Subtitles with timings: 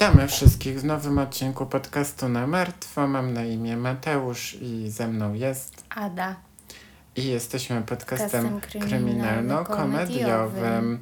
[0.00, 3.06] Witamy wszystkich w nowym odcinku podcastu na martwo.
[3.06, 5.84] Mam na imię Mateusz i ze mną jest.
[5.90, 6.36] Ada.
[7.16, 10.98] I jesteśmy podcastem kryminalno-komediowym.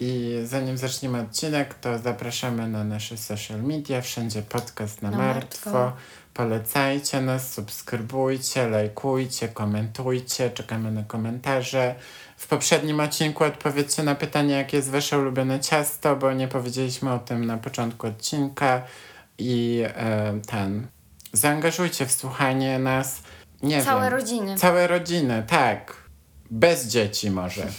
[0.00, 4.00] I zanim zaczniemy odcinek, to zapraszamy na nasze social media.
[4.00, 5.70] Wszędzie podcast na, Na martwo.
[5.70, 5.96] martwo.
[6.34, 10.50] Polecajcie nas, subskrybujcie, lajkujcie, komentujcie.
[10.50, 11.94] Czekamy na komentarze.
[12.36, 17.18] W poprzednim odcinku odpowiedzcie na pytanie, jakie jest wasze ulubione ciasto, bo nie powiedzieliśmy o
[17.18, 18.82] tym na początku odcinka.
[19.38, 20.86] I e, ten.
[21.32, 23.22] Zaangażujcie w słuchanie nas.
[23.62, 24.12] Nie Całe wiem.
[24.12, 24.56] rodziny.
[24.56, 25.96] Całe rodziny, tak.
[26.50, 27.66] Bez dzieci może.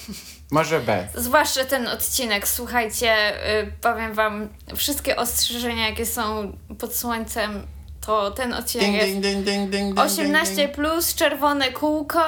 [0.51, 1.13] Może bez.
[1.15, 2.47] Zwłaszcza ten odcinek.
[2.47, 7.67] Słuchajcie, y, powiem wam, wszystkie ostrzeżenia, jakie są pod słońcem,
[8.05, 10.71] to ten odcinek Ding, jest ding, ding, ding, ding, ding, 18 ding.
[10.71, 12.23] plus, czerwone kółko.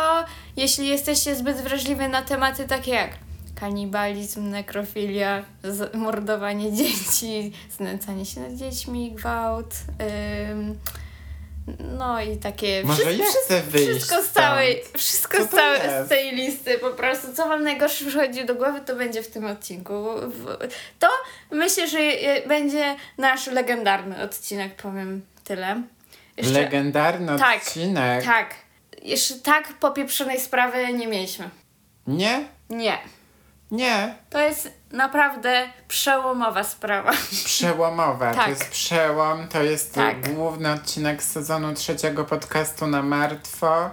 [0.58, 3.10] Jeśli jesteście zbyt wrażliwi na tematy takie jak
[3.60, 5.44] kanibalizm, nekrofilia,
[5.94, 9.74] mordowanie dzieci, znęcanie się nad dziećmi, gwałt.
[10.52, 10.80] ym,
[11.98, 12.84] no i takie.
[12.84, 16.90] Może wszy- ja chcę wyjść Wszystko z całej, wszystko z, całej, z tej listy po
[16.90, 17.34] prostu.
[17.34, 20.06] Co wam najgorsze przychodzi do głowy, to będzie w tym odcinku.
[21.00, 21.08] To
[21.52, 21.98] myślę, że
[22.48, 25.82] będzie nasz legendarny odcinek, powiem tyle.
[26.38, 28.26] Legendarny Tak, odcinek.
[28.26, 28.56] tak.
[29.02, 31.50] Jeszcze tak popieprzonej sprawy nie mieliśmy.
[32.08, 32.44] Nie?
[32.70, 32.98] Nie.
[33.72, 34.16] Nie.
[34.30, 37.12] To jest naprawdę przełomowa sprawa.
[37.46, 38.32] Przełomowa.
[38.32, 38.50] To Tak.
[38.50, 39.48] jest przełom.
[39.48, 40.34] To jest Tak.
[40.34, 43.90] główny odcinek sezonu trzeciego podcastu na martwo.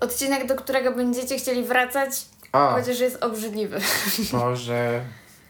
[0.00, 2.10] Odcinek, do którego będziecie chcieli wracać,
[2.52, 3.80] O, chociaż jest obrzydliwy.
[4.32, 5.00] Boże.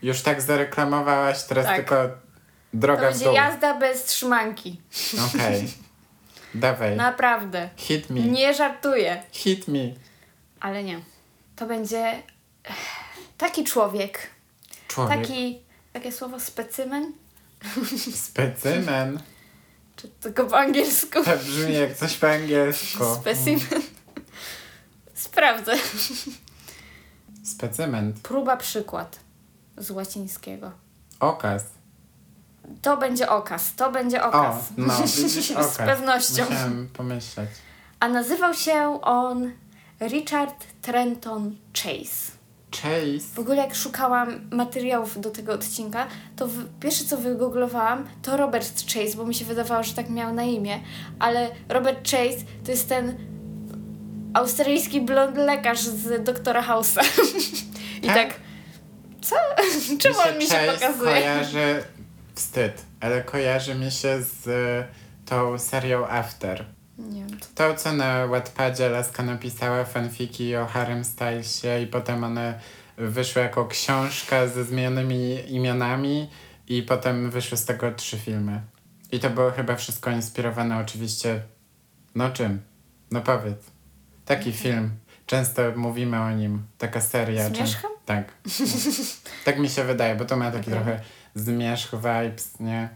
[0.03, 1.77] Już tak zareklamowałaś, teraz Tak.
[1.77, 2.09] tylko
[2.73, 3.35] To droga w będzie dół.
[3.35, 4.81] jazda bez trzymanki.
[5.35, 5.69] Okej.
[6.55, 6.97] Dawaj.
[6.97, 7.71] Naprawdę.
[7.77, 8.21] Hit me.
[8.21, 9.23] Nie żartuję.
[9.33, 9.79] Hit me.
[10.61, 11.01] Ale nie.
[11.57, 12.23] To będzie
[12.65, 12.75] eh,
[13.39, 14.31] taki człowiek.
[14.89, 15.21] Człowiek.
[15.21, 15.59] Taki,
[15.93, 17.13] takie słowo specymen?
[18.15, 19.21] Specymen.
[19.97, 21.25] Czy tylko po angielsku?
[21.25, 23.05] To brzmi jak coś po angielsku.
[23.15, 23.83] Specimen.
[25.15, 25.73] Sprawdzę.
[27.45, 28.13] Specymen.
[28.23, 29.21] Próba przykład
[29.77, 30.73] z łacińskiego.
[31.21, 31.65] Okaz.
[32.83, 34.57] To będzie okaz, to będzie O, okaz.
[34.77, 35.47] no, widzisz.
[35.73, 36.45] Z pewnością.
[36.51, 37.51] Musiałem pomyśleć.
[38.01, 39.53] A nazywał się on
[40.01, 42.33] Richard Trenton Chase.
[42.73, 43.41] W Chase.
[43.41, 46.07] ogóle jak szukałam materiałów do tego odcinka,
[46.37, 50.35] to w, pierwsze co wygooglowałam to Robert Chase, bo mi się wydawało, że tak miał
[50.35, 50.81] na imię,
[51.19, 53.17] ale Robert Chase to jest ten
[54.35, 57.03] australijski blond lekarz z doktora House'a.
[58.03, 58.17] I Tak?
[58.17, 58.35] tak,
[59.21, 59.37] co?
[60.03, 61.11] Czemu on mi się Chase pokazuje?
[61.13, 61.83] kojarzy...
[62.35, 64.85] Wstyd, ale kojarzy mi się z y,
[65.27, 66.65] tą serią After.
[66.99, 72.61] Nie wiem, To, co na Wattpadzie Laska napisała fanfiki o Harem Stylesie i potem one
[72.97, 76.31] wyszły jako książka ze zmienionymi imionami
[76.69, 78.61] i potem wyszły z tego trzy filmy.
[79.13, 81.43] I to było chyba wszystko inspirowane oczywiście...
[82.15, 82.61] No czym?
[83.11, 83.71] No powiedz.
[84.25, 84.91] Taki film.
[85.27, 86.63] Często mówimy o nim.
[86.79, 87.49] Taka seria.
[87.49, 87.91] Zmierzchem?
[88.07, 88.33] Tak.
[89.45, 90.75] tak mi się wydaje, bo to ma taki Okej.
[90.75, 91.01] trochę
[91.35, 92.89] zmierzch vibes, nie?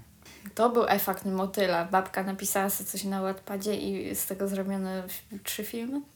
[0.54, 1.84] To był efekt motyla.
[1.84, 4.90] Babka napisała sobie coś na Wattpadzie i z tego zrobiono
[5.44, 6.00] trzy filmy.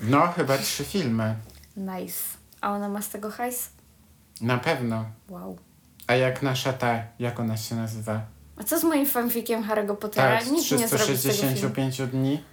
[0.00, 1.34] No, chyba trzy filmy.
[1.76, 2.18] Nice.
[2.60, 3.70] A ona ma z tego hajs?
[4.40, 5.04] Na pewno.
[5.28, 5.58] Wow.
[6.06, 8.20] A jak nasza ta, jak ona się nazywa?
[8.56, 10.38] A co z moim fanfikiem Harry'ego Pottera?
[10.38, 11.56] Tak, Nikt nie zrobił z tego filmu.
[11.56, 12.44] 365 dni.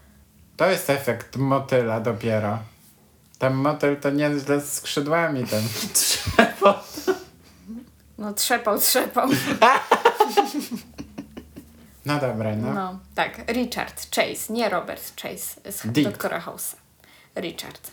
[0.58, 2.59] To jest efekt motyla dopiero.
[3.40, 5.63] Tam motyl to nieźle z skrzydłami ten.
[5.94, 6.84] Trzeba.
[8.19, 9.30] No trzepał, trzepał.
[12.06, 12.74] No dobra, no.
[12.74, 13.38] No, tak.
[13.53, 16.09] Richard Chase, nie Robert Chase z Dick.
[16.09, 16.75] doktora House'a.
[17.35, 17.91] Richard.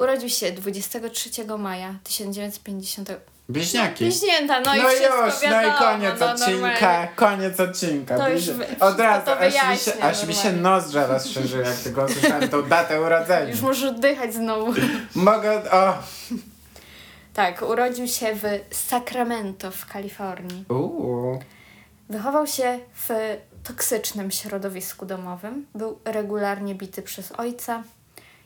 [0.00, 3.10] Urodził się 23 maja 1950.
[3.48, 4.04] Bliźniaki.
[4.04, 7.08] Bliźnięta, no, i No wszystko już, wiadomo, no i koniec no, odcinka, normalnie.
[7.16, 8.16] koniec odcinka.
[8.18, 10.62] To już Bliźni- Od razu, to aż, mi się, wyjaśnię aż mi się normalnie.
[10.62, 13.50] nozdrza rozszerzyły, jak tylko usłyszałem tą datę urodzenia.
[13.50, 14.74] Już może oddychać znowu.
[15.14, 15.94] Mogę, o.
[17.34, 18.42] Tak, urodził się w
[18.76, 20.64] Sacramento w Kalifornii.
[20.68, 21.40] Uuu.
[22.08, 23.08] Wychował się w
[23.64, 25.66] toksycznym środowisku domowym.
[25.74, 27.82] Był regularnie bity przez ojca.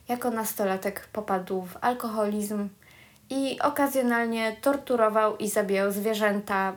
[0.09, 2.69] Jako nastolatek popadł w alkoholizm
[3.31, 6.73] i okazjonalnie torturował i zabijał zwierzęta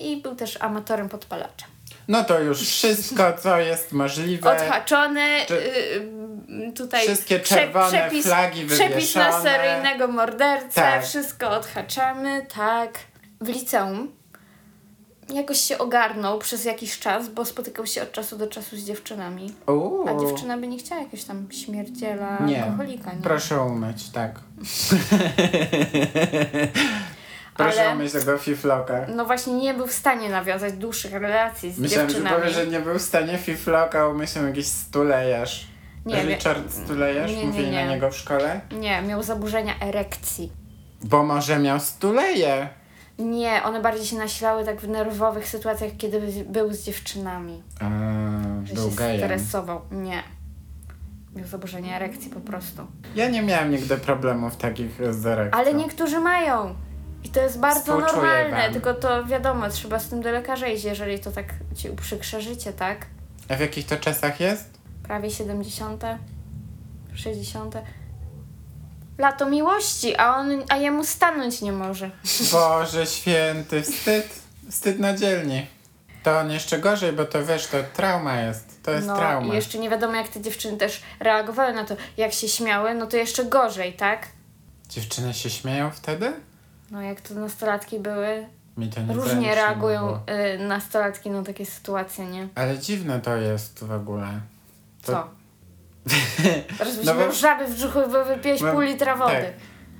[0.00, 1.68] i był też amatorem podpalaczem.
[2.08, 4.52] No to już wszystko, co jest możliwe.
[4.52, 6.23] Odhaczony, Czy- y,
[6.76, 9.42] tutaj Wszystkie prze- czerwone flagi Przepis na wywieszone.
[9.42, 11.04] seryjnego mordercę, Tak.
[11.04, 12.98] wszystko odhaczamy, tak.
[13.40, 14.12] W liceum
[15.34, 19.54] jakoś się ogarnął przez jakiś czas, bo spotykał się od czasu do czasu z dziewczynami.
[19.66, 20.08] Uuu.
[20.08, 23.22] A dziewczyna by nie chciała jakiegoś tam śmierdziela, Nie, alkoholika, nie?
[23.22, 24.30] proszę umyć, tak.
[27.56, 29.06] Proszę Ale- myśl tego fifloka.
[29.08, 32.42] No właśnie nie był w stanie nawiązać dłuższych relacji z Myślałem, że dziewczynami.
[32.42, 35.66] powie, że nie był w stanie fifloka, umyślał jakiś stulejarz.
[36.06, 37.30] Nie, Richard Stulejarz?
[37.30, 37.84] Nie, nie, Mówili nie.
[37.86, 38.60] na niego w szkole?
[38.72, 40.52] Nie, miał zaburzenia erekcji.
[41.04, 42.68] Bo może miał stuleje.
[43.18, 47.62] Nie, one bardziej się nasilały tak w nerwowych sytuacjach, kiedy był z dziewczynami.
[47.80, 47.88] A,
[48.64, 49.18] Że był się gejem.
[49.18, 49.80] stresował.
[49.90, 50.22] Nie.
[51.36, 52.86] Miał zaburzenia erekcji po prostu.
[53.14, 55.60] Ja nie miałam nigdy problemów takich z erekcją.
[55.60, 56.74] Ale niektórzy mają.
[57.24, 58.72] I to jest bardzo Współczuję normalne, wam.
[58.72, 62.72] tylko to wiadomo, trzeba z tym do lekarza iść, jeżeli to tak ci uprzykrze życie,
[62.72, 63.06] tak?
[63.48, 64.70] A w jakich to czasach jest?
[65.04, 66.04] Prawie 70.,
[67.14, 67.74] 60.
[69.18, 72.10] Lato miłości, a on, a jemu stanąć nie może.
[72.52, 74.44] Boże święty, wstyd.
[74.70, 75.66] Wstyd na dzielni.
[76.22, 78.82] To on jeszcze gorzej, bo to wiesz, to trauma jest.
[78.82, 79.52] To jest no trauma.
[79.52, 81.96] i jeszcze nie wiadomo, jak te dziewczyny też reagowały na to.
[82.16, 84.28] Jak się śmiały, no to jeszcze gorzej, tak?
[84.88, 86.32] Dziewczyny się śmieją wtedy?
[86.90, 88.46] No jak to nastolatki były,
[88.76, 90.18] Mi to nie różnie reagują
[90.56, 92.48] y, nastolatki na takie sytuacje, nie?
[92.54, 94.40] Ale dziwne to jest w ogóle.
[95.04, 95.28] To- Co?
[96.78, 99.32] Teraz byś No bo- żaby w brzuchu, bo wypiłeś Mam- pół litra wody.
[99.32, 99.44] Tak.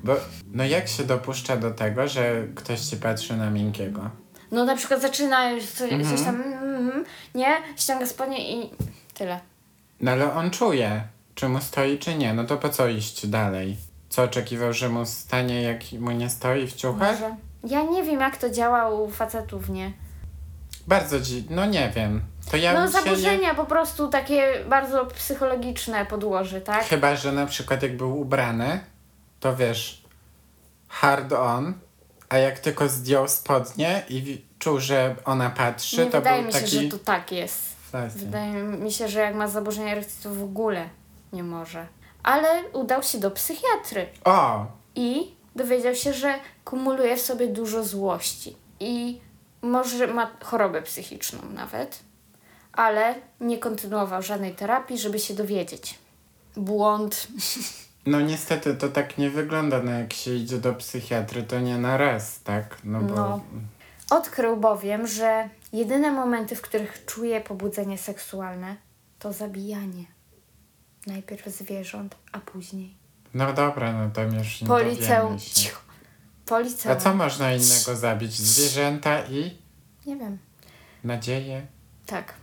[0.04, 0.16] Bo
[0.52, 4.10] no jak się dopuszcza do tego, że ktoś ci patrzy na miękkiego?
[4.50, 6.16] No na przykład zaczyna coś, Mhm.
[6.16, 7.04] coś tam, mm, mm,
[7.34, 7.56] nie?
[7.76, 8.70] Ściąga spodnie i
[9.14, 9.40] tyle.
[10.00, 11.02] No ale on czuje,
[11.34, 12.34] czy mu stoi, czy nie.
[12.34, 13.76] No to po co iść dalej?
[14.08, 17.20] Co oczekiwał, że mu stanie, jak mu nie stoi w ciuchach?
[17.20, 17.36] Może.
[17.64, 19.92] Ja nie wiem, jak to działa u facetów, nie?
[20.86, 21.46] Bardzo dzi...
[21.50, 22.20] No nie wiem.
[22.50, 23.04] To ja No się nie...
[23.04, 26.84] zaburzenia po prostu takie bardzo psychologiczne podłoży, tak?
[26.84, 28.80] Chyba, że na przykład jak był ubrany,
[29.40, 30.04] to wiesz,
[30.88, 31.74] hard on,
[32.28, 36.52] a jak tylko zdjął spodnie i czuł, że ona patrzy, Nie to wydaje był mi
[36.52, 36.70] się, taki...
[36.82, 37.62] że to tak jest.
[37.92, 38.18] Fasty.
[38.18, 40.88] Wydaje mi się, że jak ma zaburzenia erekcji, to w ogóle
[41.32, 41.86] nie może.
[42.22, 44.66] Ale udał się do psychiatry O!
[44.94, 49.20] i dowiedział się, że kumuluje w sobie dużo złości i
[49.62, 52.00] może ma chorobę psychiczną nawet,
[52.76, 55.98] ale nie kontynuował żadnej terapii, żeby się dowiedzieć.
[56.56, 57.26] Błąd.
[58.06, 61.96] No niestety to tak nie wygląda, no jak się idzie do psychiatry, to nie na
[61.96, 62.76] raz, tak?
[62.84, 63.14] No bo...
[63.14, 63.40] No.
[64.10, 68.76] Odkrył bowiem, że jedyne momenty, w których czuje pobudzenie seksualne,
[69.18, 70.04] to zabijanie.
[71.06, 72.94] Najpierw zwierząt, a później.
[73.34, 75.38] No dobra, no to już nie Policeum.
[75.38, 75.80] Cicho.
[76.46, 76.96] Policeum.
[76.96, 78.32] A co można innego zabić?
[78.32, 79.58] Zwierzęta i
[80.06, 80.38] Nie wiem.
[81.04, 81.66] nadzieję?
[82.06, 82.34] Tak.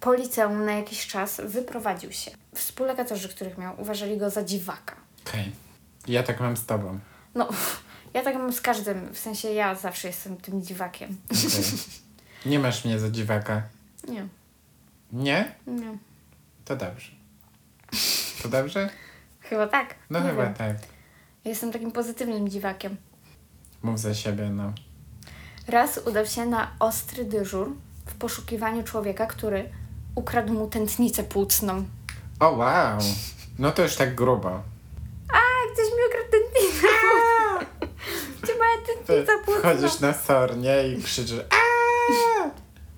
[0.00, 2.30] Policeum na jakiś czas wyprowadził się.
[2.54, 4.96] Współlekatorzy, których miał, uważali go za dziwaka.
[5.26, 5.52] Okej.
[6.08, 6.98] Ja tak mam z tobą.
[7.34, 7.48] No,
[8.14, 9.12] ja tak mam z każdym.
[9.14, 11.16] W sensie ja zawsze jestem tym dziwakiem.
[11.30, 11.50] Okej.
[12.46, 13.62] Nie masz mnie za dziwaka.
[14.08, 14.28] Nie,
[15.12, 15.54] Nie?
[15.66, 15.98] nie.
[16.64, 17.10] To dobrze.
[18.42, 18.90] To dobrze?
[19.40, 19.94] Chyba tak.
[20.10, 20.54] No nie chyba wiem.
[20.54, 20.76] tak.
[21.44, 22.96] Ja jestem takim pozytywnym dziwakiem.
[23.82, 24.72] Mów za siebie, no.
[25.68, 27.76] Raz udał się na ostry dyżur
[28.06, 29.70] w poszukiwaniu człowieka, który
[30.14, 31.84] ukradł mu tętnicę płucną.
[32.40, 32.98] O wow!
[33.58, 34.48] No to już tak grubo.
[35.32, 35.38] A,
[35.72, 36.86] ktoś mi ukradł tętnicę.
[38.42, 39.60] Gdzie moja tętnica płucna?
[39.74, 42.50] wchodzisz na sornie i krzyczysz Aaaa!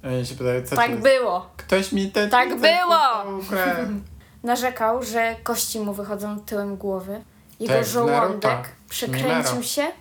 [0.05, 1.47] A oni się pytają, co Tak było.
[1.57, 3.39] Ktoś mi ten Tak było!
[3.41, 3.93] ukradł.
[4.43, 7.23] Narzekał, że kości mu wychodzą tyłem głowy.
[7.61, 7.91] Jego Naruto.
[7.93, 9.93] żołądek przekręcił się,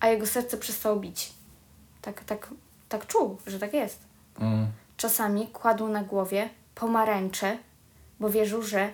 [0.00, 1.32] a jego serce przestało bić.
[2.02, 2.48] Tak, tak,
[2.88, 3.98] tak czuł, że tak jest.
[4.40, 4.66] Mm.
[4.96, 7.58] Czasami kładł na głowie pomarańcze,
[8.20, 8.90] bo wierzył, że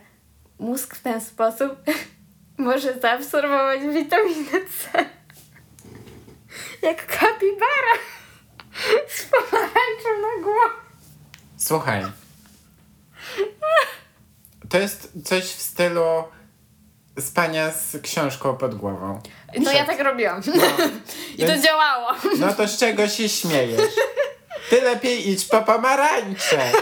[0.59, 1.71] mózg w ten sposób
[2.59, 5.05] może zaabsorbować witaminę C.
[6.83, 7.95] Jak kapibara
[9.17, 10.87] z pomarańczą na głowie.
[11.57, 12.03] Słuchaj.
[14.69, 16.03] To jest coś w stylu
[17.21, 19.21] spania z książką pod głową.
[19.61, 20.41] No ja tak robiłam.
[21.39, 22.09] I to Więc- działało.
[22.39, 23.93] No to z czego się śmiejesz?
[24.71, 26.73] Ty lepiej idź po pomarańcze.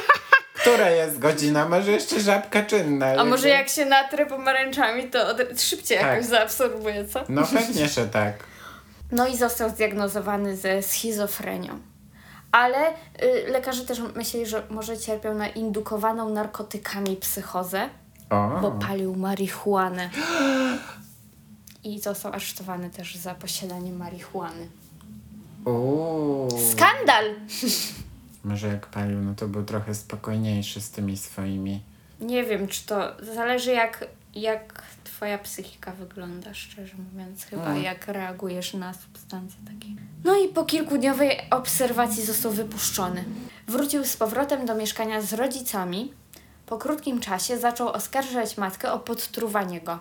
[0.64, 1.68] Która jest godzina?
[1.68, 3.06] Może jeszcze żabka czynna.
[3.06, 6.06] A jakby- może jak się natrę pomarańczami, to od, szybciej Tak.
[6.06, 7.24] jakoś zaabsorbuje, co?
[7.28, 8.34] No pewnie, że tak.
[9.12, 11.78] No i został zdiagnozowany ze schizofrenią.
[12.52, 12.94] Ale y,
[13.52, 17.88] lekarze też myśleli, że może cierpiał na indukowaną narkotykami psychozę,
[18.30, 18.58] O.
[18.62, 20.10] bo palił marihuanę.
[21.84, 24.68] I został aresztowany też za posiadanie marihuany.
[25.64, 26.48] Uuu.
[26.72, 27.24] Skandal!
[28.44, 31.82] Może jak palił, no to był trochę spokojniejszy z tymi swoimi.
[32.20, 37.82] Nie wiem, czy to zależy jak, jak twoja psychika wygląda, szczerze mówiąc, chyba Mm.
[37.82, 39.88] jak reagujesz na substancje takie.
[40.24, 43.24] No i po kilkudniowej obserwacji został wypuszczony.
[43.66, 46.12] Wrócił z powrotem do mieszkania z rodzicami.
[46.66, 49.98] Po krótkim czasie zaczął oskarżać matkę o podtruwanie go.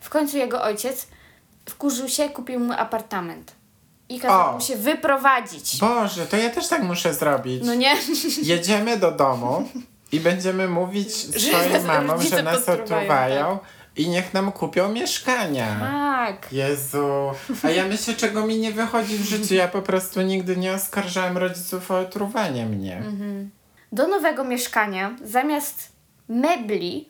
[0.00, 1.06] W końcu jego ojciec
[1.68, 3.52] wkurzył się, kupił mu apartament.
[4.08, 4.52] I kazał O.
[4.52, 5.78] mu się wyprowadzić.
[5.80, 7.62] Boże, to ja też tak muszę zrobić.
[7.64, 7.96] No nie?
[8.42, 9.68] Jedziemy do domu
[10.12, 13.58] i będziemy mówić Że swoim nas mamom, rodzice że nas potruwają, otruwają
[13.96, 15.76] i niech nam kupią mieszkania.
[15.80, 16.52] Tak.
[16.52, 17.06] Jezu,
[17.62, 19.54] a ja myślę, czego mi nie wychodzi w życiu.
[19.54, 23.02] Ja po prostu nigdy nie oskarżałem rodziców o otruwanie mnie.
[23.92, 25.92] Do nowego mieszkania zamiast
[26.28, 27.08] mebli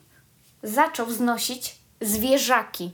[0.62, 2.90] zaczął znosić zwierzaki,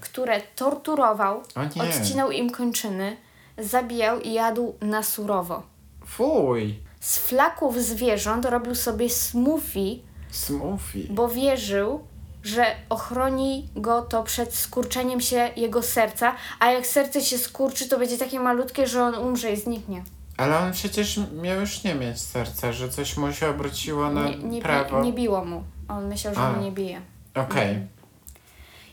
[0.00, 1.42] które torturował,
[1.88, 3.16] odcinał im kończyny,
[3.58, 5.62] zabijał i jadł na surowo.
[6.06, 9.96] fuj, Z flaków zwierząt robił sobie smoothie,
[10.30, 11.00] smoothie.
[11.10, 12.00] bo wierzył,
[12.42, 17.98] że ochroni go to przed skurczeniem się jego serca, a jak serce się skurczy, to
[17.98, 20.02] będzie takie malutkie, że on umrze i zniknie.
[20.36, 24.36] Ale on przecież miał już nie mieć serca, że coś mu się obróciło na Nie,
[24.36, 25.00] nie, prawo.
[25.00, 25.62] bi, nie biło mu.
[25.88, 26.52] On myślał, że A.
[26.52, 27.00] mu nie bije.
[27.34, 27.78] Okej.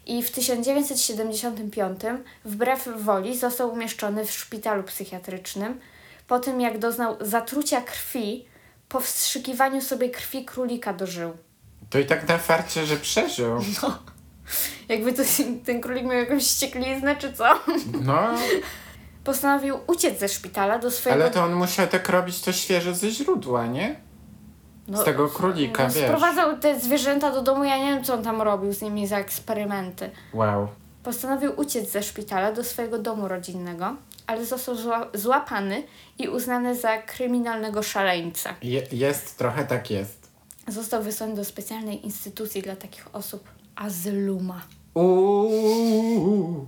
[0.06, 2.02] I w 1975
[2.46, 5.80] wbrew woli został umieszczony w szpitalu psychiatrycznym
[6.28, 8.46] po tym, jak doznał zatrucia krwi
[8.90, 11.34] po wstrzykiwaniu sobie krwi królika dożył.
[11.90, 13.60] To i tak na farcie, że przeżył.
[14.90, 15.24] Jakby to,
[15.66, 17.60] ten królik miał jakąś ściekliznę czy co?
[18.02, 18.30] No,
[19.24, 21.24] Postanowił uciec ze szpitala do swojego...
[21.24, 23.96] ale to on musiał tak robić to świeże ze źródła, nie?
[24.88, 26.04] No, Z tego królika, no, wiesz.
[26.06, 29.18] Sprowadzał te zwierzęta do domu, ja nie wiem co on tam robił z nimi za
[29.18, 30.10] eksperymenty.
[30.34, 30.68] Wow.
[31.04, 33.96] Postanowił uciec ze szpitala do swojego domu rodzinnego,
[34.27, 35.84] ale został zła- złapany
[36.20, 38.54] i uznany za kryminalnego szaleńca.
[38.62, 40.32] Je, jest, trochę tak jest.
[40.68, 43.44] Został wysłany do specjalnej instytucji dla takich osób
[43.75, 44.62] azyluma.
[44.94, 46.65] Uuu.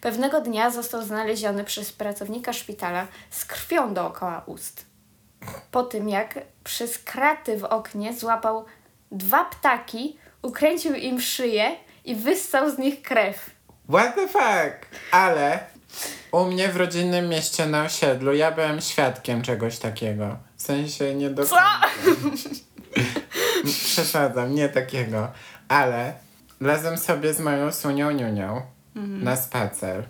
[0.00, 4.86] Pewnego dnia został znaleziony przez pracownika szpitala z krwią dookoła ust.
[5.70, 8.64] Po tym, jak przez kraty w oknie złapał
[9.12, 13.50] dwa ptaki, ukręcił im szyję i wyssał z nich krew.
[13.88, 14.86] What the fuck?
[15.12, 15.58] Ale
[16.32, 20.36] u mnie w rodzinnym mieście na osiedlu ja byłem świadkiem czegoś takiego.
[20.56, 21.56] W sensie nie do Co?
[23.64, 25.28] Przesadzam, nie takiego.
[25.68, 26.14] Ale
[26.60, 28.62] razem sobie z moją Sunią Niunią
[28.94, 30.04] na spacer.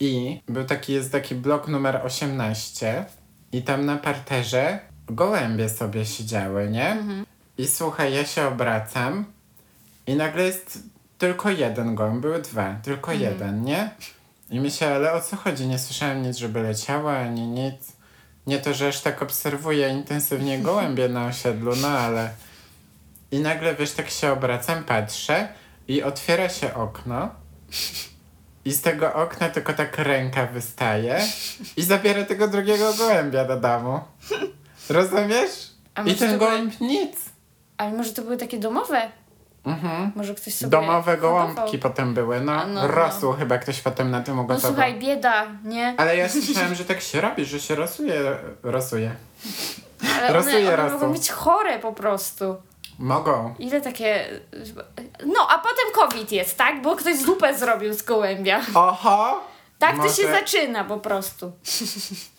[0.00, 3.04] I był taki, jest taki blok numer 18
[3.52, 6.96] i tam na parterze gołębie sobie siedziały, nie?
[7.58, 9.24] I słuchaj, ja się obracam
[10.06, 10.78] i nagle jest
[11.18, 13.90] tylko jeden gołąb, były dwa, tylko jeden, nie?
[14.50, 15.66] I myślę, ale o co chodzi?
[15.66, 17.92] Nie słyszałem nic, żeby leciała, ani nic.
[18.46, 22.30] Nie to, że aż tak obserwuję intensywnie gołębie na osiedlu, no ale...
[23.30, 25.48] I nagle, wiesz, tak się obracam, patrzę
[25.88, 27.30] i otwiera się okno
[28.64, 31.20] i z tego okna tylko tak ręka wystaje
[31.76, 34.00] i zabiera tego drugiego gołębia do domu.
[34.90, 35.70] Rozumiesz?
[36.06, 37.16] I ten były- nic.
[37.76, 39.02] Ale może to były takie domowe?
[39.66, 40.12] Mhm.
[40.14, 41.46] Może ktoś sobie Domowe hodował?
[41.54, 42.52] gołąbki potem były, no.
[42.52, 42.88] A, no, no.
[42.88, 44.70] Rosło chyba ktoś potem na tym No ugotował.
[44.72, 45.94] słuchaj, bieda, nie?
[45.96, 48.14] Ale ja słyszałem, że tak się robi, że się rosuje,
[48.62, 49.10] rosuje.
[50.16, 50.98] Ale one, Rosuje, one rosło.
[50.98, 52.56] mogą być chore po prostu.
[53.02, 53.54] Mogą.
[53.58, 54.28] Ile takie...
[55.26, 56.82] No, a potem COVID jest, tak?
[56.82, 58.60] Bo ktoś zupę zrobił z gołębia.
[58.74, 59.40] Oho!
[59.78, 61.52] Tak to Może- się zaczyna po prostu.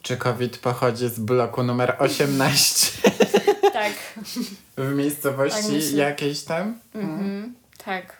[0.01, 2.91] Czy COVID pochodzi z bloku numer 18
[3.73, 3.91] Tak.
[4.17, 6.03] w Tak miejscowości myślę.
[6.03, 6.79] jakiejś tam?
[6.95, 7.55] Mhm.
[7.85, 8.17] Tak.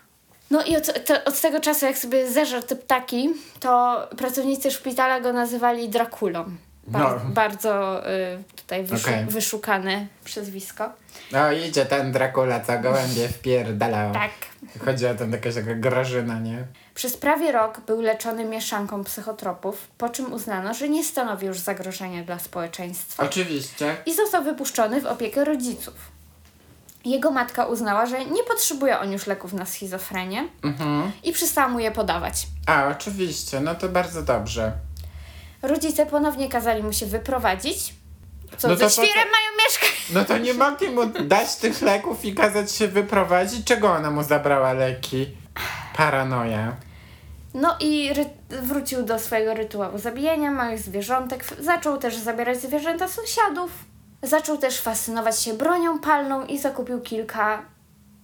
[0.52, 5.20] No i od, to, od tego czasu, jak sobie zeżarł te ptaki, to pracownicy szpitala
[5.20, 6.46] go nazywali Drakulą.
[6.88, 7.30] Bar- No.
[7.34, 9.26] Bardzo y, tutaj wyszu- Okej.
[9.26, 10.90] wyszukane przezwisko.
[11.32, 14.14] No idzie ten Dracula, co gołębie wpierdalał.
[14.14, 14.32] Tak.
[14.86, 16.64] Chodzi o tam jakaś taka grażyna, nie?
[16.96, 22.24] Przez prawie rok był leczony mieszanką psychotropów, po czym uznano, że nie stanowi już zagrożenia
[22.24, 23.96] dla społeczeństwa Oczywiście.
[24.06, 25.94] i został wypuszczony w opiekę rodziców.
[27.06, 31.12] Jego matka uznała, że nie potrzebuje on już leków na schizofrenię Mhm.
[31.24, 32.48] i przestała mu je podawać.
[32.68, 34.72] A, oczywiście, no to bardzo dobrze.
[35.64, 37.94] Rodzice ponownie kazali mu się wyprowadzić.
[38.58, 39.90] Co, No ze to co- mają mieszkać?
[40.14, 43.66] No to nie mogli mu dać tych leków i kazać się wyprowadzić?
[43.66, 45.28] Czego ona mu zabrała leki?
[45.98, 46.76] Paranoja.
[47.54, 48.12] No i
[48.50, 51.46] wrócił do swojego rytuału zabijania małych zwierzątek.
[51.60, 53.72] Zaczął też zabierać zwierzęta sąsiadów.
[54.24, 57.62] Zaczął też fascynować się bronią palną i zakupił kilka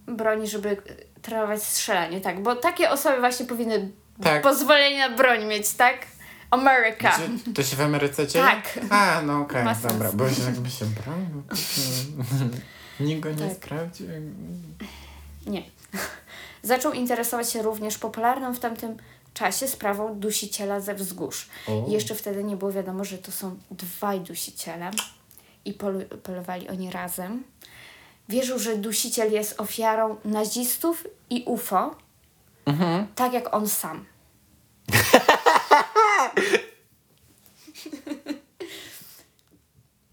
[0.08, 0.76] broni, żeby e,
[1.22, 2.44] trenować strzelanie, tak?
[2.44, 3.92] Bo takie osoby właśnie powinny
[4.24, 4.42] Tak.
[4.42, 5.96] pozwolenie na broń mieć, tak?
[6.52, 7.12] America.
[7.18, 8.46] Gdzie, to się w Ameryce dzieje?
[8.46, 8.80] Tak.
[8.90, 9.82] A, no okej, sens.
[9.82, 10.12] dobra.
[10.12, 11.44] Bo się jakby się bronił.
[13.00, 13.58] Nikt go nie Tak.
[13.58, 14.08] sprawdził.
[15.48, 15.64] Nie.
[16.64, 18.98] Zaczął interesować się również popularną w tamtym
[19.34, 21.50] czasie sprawą dusiciela ze wzgórz.
[21.68, 21.86] O.
[21.88, 24.92] Jeszcze wtedy nie było wiadomo, że to są dwaj dusiciele
[25.66, 27.44] i polu- polowali oni razem.
[28.30, 31.96] Wierzył, że dusiciel jest ofiarą nazistów i UFO,
[32.66, 33.08] Mhm.
[33.16, 34.06] tak jak on sam.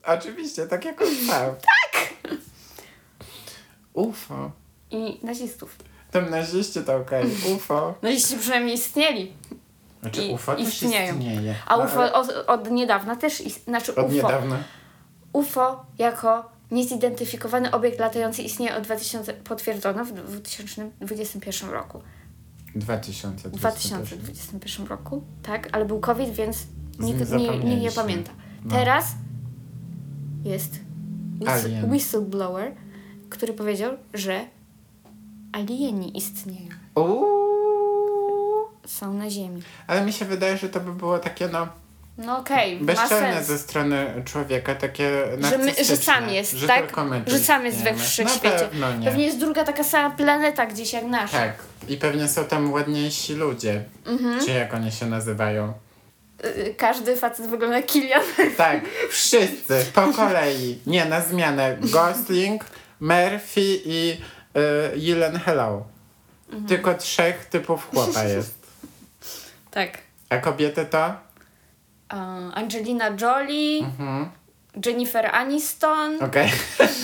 [0.07, 1.09] Oczywiście, tak jak on.
[1.29, 2.15] Tak!
[3.95, 4.51] UFO.
[4.91, 5.77] I nazistów.
[6.11, 7.25] Tam naziście to okej.
[7.57, 7.95] UFO.
[8.03, 9.33] Naziści przynajmniej istnieli.
[10.01, 11.15] Znaczy I- UFO też istnieją.
[11.15, 11.55] istnieje.
[11.67, 14.15] A No, UFO ale od, od niedawna też ist, znaczy Od UFO.
[14.15, 14.59] niedawna.
[15.33, 22.03] UFO jako niezidentyfikowany obiekt latający istnieje od 2000, potwierdzono w 2021 roku.
[22.75, 23.51] 2000.
[23.51, 26.59] 2021 roku, tak, ale był COVID, więc
[26.99, 28.03] nikt, nie, nikt nie zapomnieliśmy.
[28.03, 28.31] pamięta.
[28.65, 28.71] No.
[28.77, 29.05] Teraz
[30.47, 30.73] jest
[31.41, 31.91] whis- Alien.
[31.91, 32.73] whistleblower,
[33.31, 34.41] który powiedział, że
[35.53, 38.69] alieni istnieją, Uuu.
[38.87, 39.63] są na Ziemi.
[39.87, 41.69] Ale mi się wydaje, że to by było takie no
[42.19, 45.11] No okej, ma bezczelne ze strony człowieka, takie
[45.51, 46.97] Że, my, że sam jest, że tak?
[47.27, 47.99] Że sam jest we istniejemy.
[48.09, 48.69] wszechświecie.
[49.01, 49.07] Nie.
[49.07, 51.39] Pewnie jest druga taka sama planeta gdzieś jak nasza.
[51.39, 51.55] Tak.
[51.89, 53.85] I pewnie są tam ładniejsi ludzie.
[54.07, 54.45] Mhm.
[54.45, 55.73] Czy jak oni się nazywają?
[56.45, 58.23] Y, Każdy facet wygląda jak Kilian.
[58.57, 60.79] Tak, wszyscy po kolei.
[60.87, 61.77] Nie, na zmianę.
[61.81, 62.65] Gosling,
[63.01, 64.21] Murphy i
[64.57, 65.85] y, Yellen Hello.
[66.49, 66.67] Mhm.
[66.67, 68.57] Tylko trzech typów chłopa jest.
[69.71, 69.99] Tak.
[70.31, 71.15] A kobiety to?
[72.55, 74.31] Angelina Jolie, Mhm.
[74.87, 76.23] Jennifer Aniston.
[76.23, 76.53] Okej.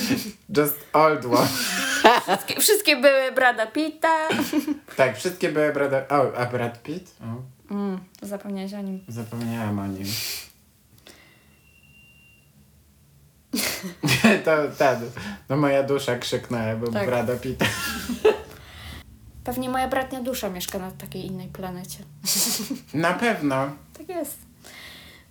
[0.57, 1.47] Just old one.
[2.27, 4.27] Wszystkie, wszystkie były Brada Pitta.
[4.95, 6.11] Tak, wszystkie były Brad...
[6.11, 7.11] O, a Brad Pitt?
[7.21, 7.25] O,
[7.73, 9.03] Mm, zapomniałeś o nim.
[9.07, 10.07] zapomniałam o nim.
[14.45, 14.99] to ten,
[15.49, 17.05] no moja dusza krzyknęła, bo Tak.
[17.05, 17.63] Brada Pitt.
[19.43, 21.97] Pewnie moja bratnia dusza mieszka na takiej innej planecie.
[22.93, 23.71] Na pewno.
[23.97, 24.37] Tak jest.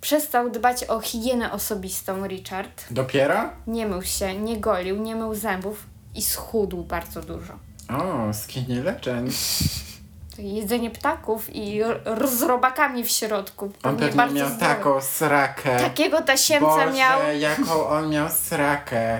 [0.01, 2.85] Przestał dbać o higienę osobistą Richard.
[2.91, 3.49] Dopiero?
[3.67, 5.85] Nie mył się, nie golił, nie mył zębów
[6.15, 7.53] i schudł bardzo dużo.
[7.89, 9.33] O, Skinny Legend.
[10.37, 11.81] Jedzenie ptaków i
[12.25, 13.65] z robakami w środku.
[13.83, 14.75] On Pewnie pewnie miał zdrowe.
[14.75, 15.79] taką srakę.
[15.79, 19.19] Takiego tasiemca Boże, miał jaką on miał srakę.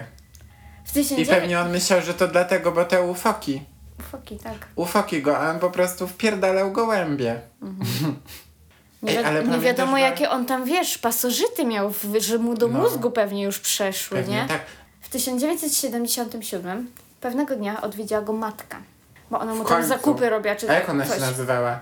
[0.86, 1.36] I 1900...
[1.40, 3.62] pewnie on myślał, że to dlatego, bo te ufoki.
[4.12, 4.54] Foki, tak.
[4.76, 7.42] Ufoki go, a on po prostu wpierdalał gołębie.
[9.04, 12.54] Nie, Ej, wi- ale nie wiadomo że- jakie on tam, wiesz, pasożyty miał, że mu
[12.54, 12.80] do No.
[12.80, 14.48] mózgu pewnie już przeszły, Pewnie nie?
[14.48, 14.62] tak.
[15.02, 18.78] W 1977 pewnego dnia odwiedziła go matka,
[19.34, 21.16] bo ona mu tam zakupy robiła, czy A jak ona coś.
[21.16, 21.80] się nazywała?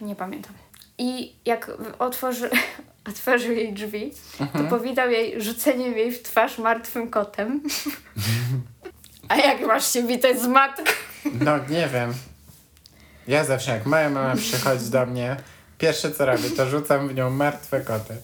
[0.00, 0.52] Nie pamiętam.
[0.98, 2.50] I jak otworzy,
[3.08, 4.64] otworzył jej drzwi, Mhm.
[4.64, 7.60] to powitał jej rzuceniem jej w twarz martwym kotem.
[9.28, 10.82] A jak masz się witać z matką?
[11.40, 12.14] No nie wiem.
[13.28, 15.36] Ja zawsze jak moja mama przychodzi do mnie,
[15.78, 18.16] pierwsze co robię, to rzucam w nią martwe koty.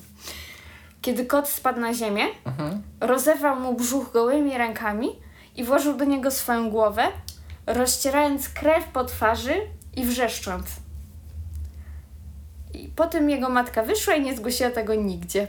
[1.03, 2.83] Kiedy kot spadł na ziemię, Mhm.
[3.01, 5.09] rozerwał mu brzuch gołymi rękami
[5.57, 7.07] i włożył do niego swoją głowę,
[7.67, 9.55] rozcierając krew po twarzy
[9.97, 10.67] i wrzeszcząc.
[12.75, 15.49] I potem jego matka wyszła i nie zgłosiła tego nigdzie.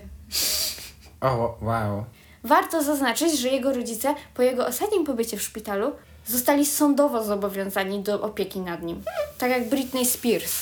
[1.21, 2.06] O, wow.
[2.43, 5.91] Warto zaznaczyć, że jego rodzice po jego ostatnim pobycie w szpitalu
[6.25, 9.04] zostali sądowo zobowiązani do opieki nad nim.
[9.38, 10.62] Tak jak Britney Spears.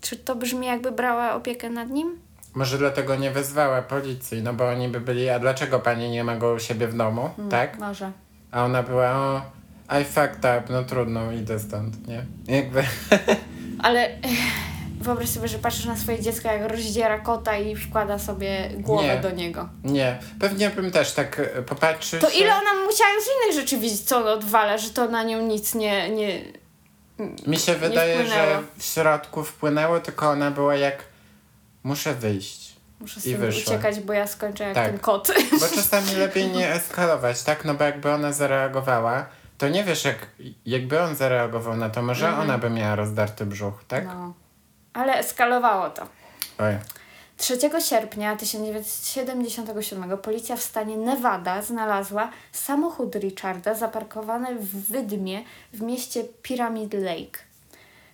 [0.00, 2.18] Czy to brzmi jakby brała opiekę nad nim?
[2.54, 6.36] Może dlatego nie wezwała policji, no bo oni by byli, a dlaczego pani nie ma
[6.36, 7.78] go u siebie w domu, tak?
[7.78, 8.12] Może.
[8.50, 9.42] A ona była, o,
[10.00, 12.24] I fucked up, no trudno, idę stąd, nie?
[12.46, 12.84] Jakby,
[13.86, 14.08] Ale
[15.00, 19.20] wyobraź sobie, że patrzysz na swoje dziecko, jak rozdziera kota i wkłada sobie głowę Nie.
[19.20, 19.68] do niego.
[19.84, 24.00] nie, pewnie bym też tak e, popatrzył To ile ona musiała już innych rzeczy widzieć,
[24.00, 26.10] co on odwala, że to na nią nic nie...
[26.10, 26.40] nie...
[27.46, 31.04] Mi się wydaje, że w środku wpłynęło, tylko ona była jak,
[31.84, 32.76] muszę wyjść.
[33.00, 33.74] Muszę wyszła.
[33.74, 34.86] uciekać, bo ja skończę jak Tak.
[34.90, 35.32] ten kot.
[35.60, 37.64] Bo czasami lepiej nie eskalować, tak?
[37.64, 39.26] No bo jakby ona zareagowała,
[39.58, 40.26] to nie wiesz, jak,
[40.66, 42.44] jakby on zareagował na to, może Mhm.
[42.48, 44.04] ona by miała rozdarty brzuch, tak?
[44.06, 44.34] No.
[44.92, 46.02] Ale eskalowało to.
[46.58, 46.74] Oj.
[47.36, 55.42] 3 sierpnia 1977 policja w stanie Nevada znalazła samochód Richarda zaparkowany w wydmie
[55.72, 57.38] w mieście Pyramid Lake.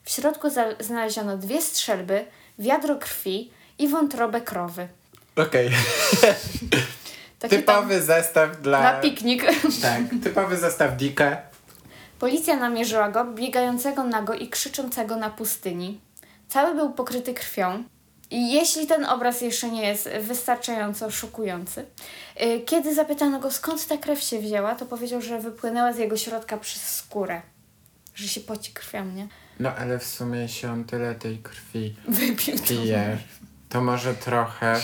[0.05, 0.49] W środku
[0.81, 2.25] znaleziono dwie strzelby,
[2.59, 4.89] wiadro krwi i wątrobę krowy.
[5.37, 5.71] Okej.
[7.43, 8.83] Taki Typowy zestaw tam dla...
[8.83, 9.45] na piknik.
[9.83, 11.37] Tak, typowy zestaw Dika.
[12.19, 16.01] Policja namierzyła go, biegającego nago i krzyczącego na pustyni.
[16.49, 17.85] Cały był pokryty krwią.
[18.31, 21.87] I jeśli ten obraz jeszcze nie jest wystarczająco szokujący,
[22.43, 26.17] y, kiedy zapytano go skąd ta krew się wzięła, to powiedział, że wypłynęła z jego
[26.17, 27.43] środka przez skórę.
[28.15, 29.29] Że się poci krwią, nie?
[29.61, 33.19] No ale w sumie jeśli on tyle tej krwi Wypił pije,
[33.69, 34.81] to może trochę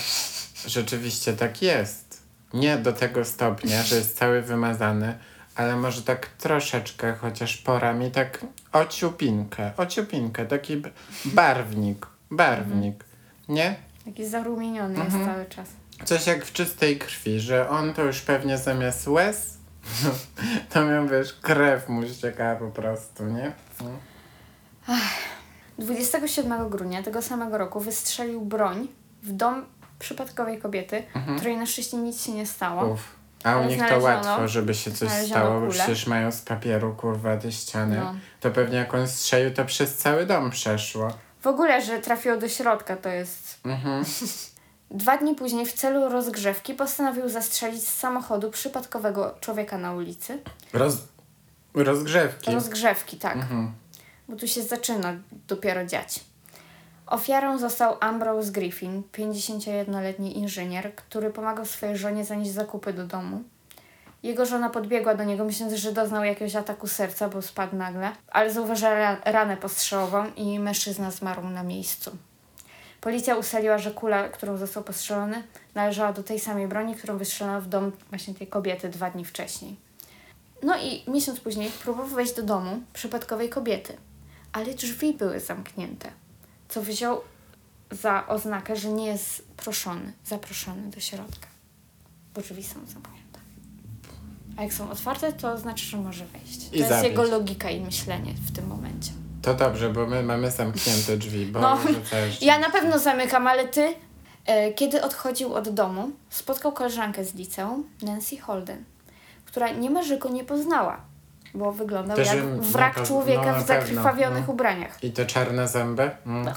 [0.66, 2.07] rzeczywiście tak jest.
[2.54, 5.18] Nie do tego stopnia, że jest cały wymazany,
[5.54, 10.82] ale może tak troszeczkę, chociaż porami, tak ociupinkę, ociupinkę, taki
[11.24, 13.04] barwnik, barwnik,
[13.48, 13.76] nie?
[14.04, 15.12] Taki zarumieniony Mhm.
[15.20, 15.68] jest cały czas.
[16.04, 19.56] Coś jak w czystej krwi, że on to już pewnie zamiast łez,
[20.72, 23.52] to miał, wiesz, krew mu ściekała po prostu, nie?
[23.80, 23.90] No.
[25.78, 28.88] 27 grudnia tego samego roku wystrzelił broń
[29.22, 29.64] w dom
[29.98, 31.02] przypadkowej kobiety,
[31.36, 32.92] której na szczęście nic się nie stało.
[32.92, 33.18] Uf.
[33.44, 37.36] A u nich to łatwo, żeby się coś stało, bo przecież mają z papieru, kurwa,
[37.36, 37.96] te ściany.
[37.96, 38.14] No.
[38.40, 41.08] To pewnie jak on strzelił, to przez cały dom przeszło.
[41.40, 43.60] W ogóle, że trafiło do środka, to jest.
[43.64, 44.04] Mhm.
[44.90, 50.38] Dwa dni później w celu rozgrzewki postanowił zastrzelić z samochodu przypadkowego człowieka na ulicy.
[50.72, 50.96] Roz...
[51.74, 52.50] Rozgrzewki.
[52.54, 53.36] Rozgrzewki, tak.
[53.36, 53.72] Mhm.
[54.28, 55.16] Bo tu się zaczyna
[55.48, 56.20] dopiero dziać.
[57.10, 63.42] Ofiarą został Ambrose Griffin, 51-letni inżynier, który pomagał swojej żonie zanieść zakupy do domu.
[64.22, 68.52] Jego żona podbiegła do niego, myśląc, że doznał jakiegoś ataku serca, bo spadł nagle, ale
[68.52, 72.16] zauważyła ra- ranę postrzałową i mężczyzna zmarł na miejscu.
[73.00, 75.42] Policja ustaliła, że kula, którą został postrzelony,
[75.74, 79.76] należała do tej samej broni, którą wystrzelono w dom właśnie tej kobiety dwa dni wcześniej.
[80.62, 83.96] No i miesiąc później próbował wejść do domu przypadkowej kobiety,
[84.52, 86.10] ale drzwi były zamknięte,
[86.68, 87.20] co wziął
[87.90, 91.46] za oznakę, że nie jest proszony, zaproszony do środka,
[92.34, 93.38] bo drzwi są zamknięte.
[94.56, 96.68] A jak są otwarte, to znaczy, że może wejść.
[96.68, 97.10] To I jest zabić.
[97.10, 99.10] jego logika i myślenie w tym momencie.
[99.42, 101.78] To dobrze, bo my mamy zamknięte drzwi, bo No,
[102.10, 102.42] też...
[102.42, 103.94] Ja na pewno zamykam, ale ty,
[104.46, 108.84] e, kiedy odchodził od domu, spotkał koleżankę z liceum, Nancy Holden,
[109.44, 111.00] która niemalże go nie poznała,
[111.54, 114.52] bo wyglądał Też jak wrak no człowieka no, w zakrwawionych no.
[114.52, 115.04] ubraniach.
[115.04, 116.10] I te czarne zęby?
[116.26, 116.54] Mm.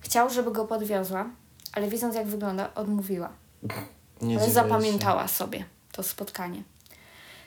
[0.00, 1.26] Chciał, żeby go podwiozła,
[1.72, 3.28] ale widząc jak wygląda, odmówiła.
[4.22, 6.62] Nie Ale zapamiętała sobie to spotkanie.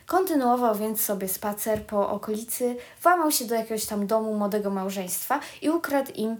[0.05, 5.69] Kontynuował więc sobie spacer po okolicy, włamał się do jakiegoś tam domu młodego małżeństwa i
[5.69, 6.37] ukradł im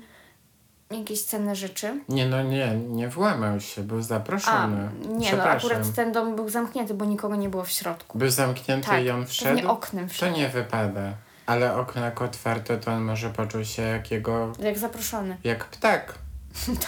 [0.92, 2.00] jakieś cenne rzeczy.
[2.10, 4.90] Nie, no nie, nie włamał się, był A, zaproszony.
[5.08, 8.18] nie, no akurat ten dom był zamknięty, bo nikogo nie było w środku.
[8.18, 9.56] Był zamknięty Tak, i on wszedł?
[9.56, 10.38] pewnie oknem To wszedł.
[10.38, 11.14] nie wypada.
[11.46, 14.54] Ale okno jak otwarte, to on może poczuł się jak jego...
[14.60, 15.38] Jak zaproszony.
[15.44, 16.16] jak ptak,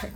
[0.01, 0.11] tak.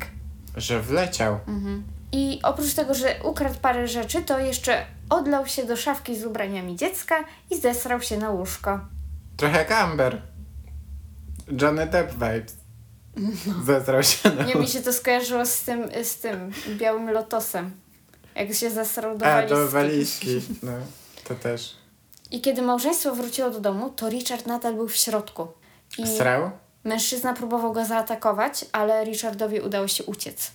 [0.57, 1.33] że wleciał.
[1.47, 1.83] Mhm.
[2.11, 6.75] I oprócz tego, że ukradł parę rzeczy, to jeszcze odlał się do szafki z ubraniami
[6.75, 7.15] dziecka
[7.49, 8.79] i zesrał się na łóżko.
[9.37, 10.21] Trochę jak Amber.
[11.61, 12.60] Johnny Depp vibes.
[13.65, 17.71] Zezrał się na Nie, mi się to skojarzyło z tym, z tym białym lotosem.
[18.35, 19.55] Jak się zesrał do A, walizki.
[19.55, 20.41] do walizki.
[20.63, 20.71] No,
[21.23, 21.75] to też.
[22.31, 25.47] I kiedy małżeństwo wróciło do domu, to Richard nadal był w środku.
[25.97, 26.51] I Srał?
[26.83, 30.51] mężczyzna próbował go zaatakować, ale Richardowi udało się uciec.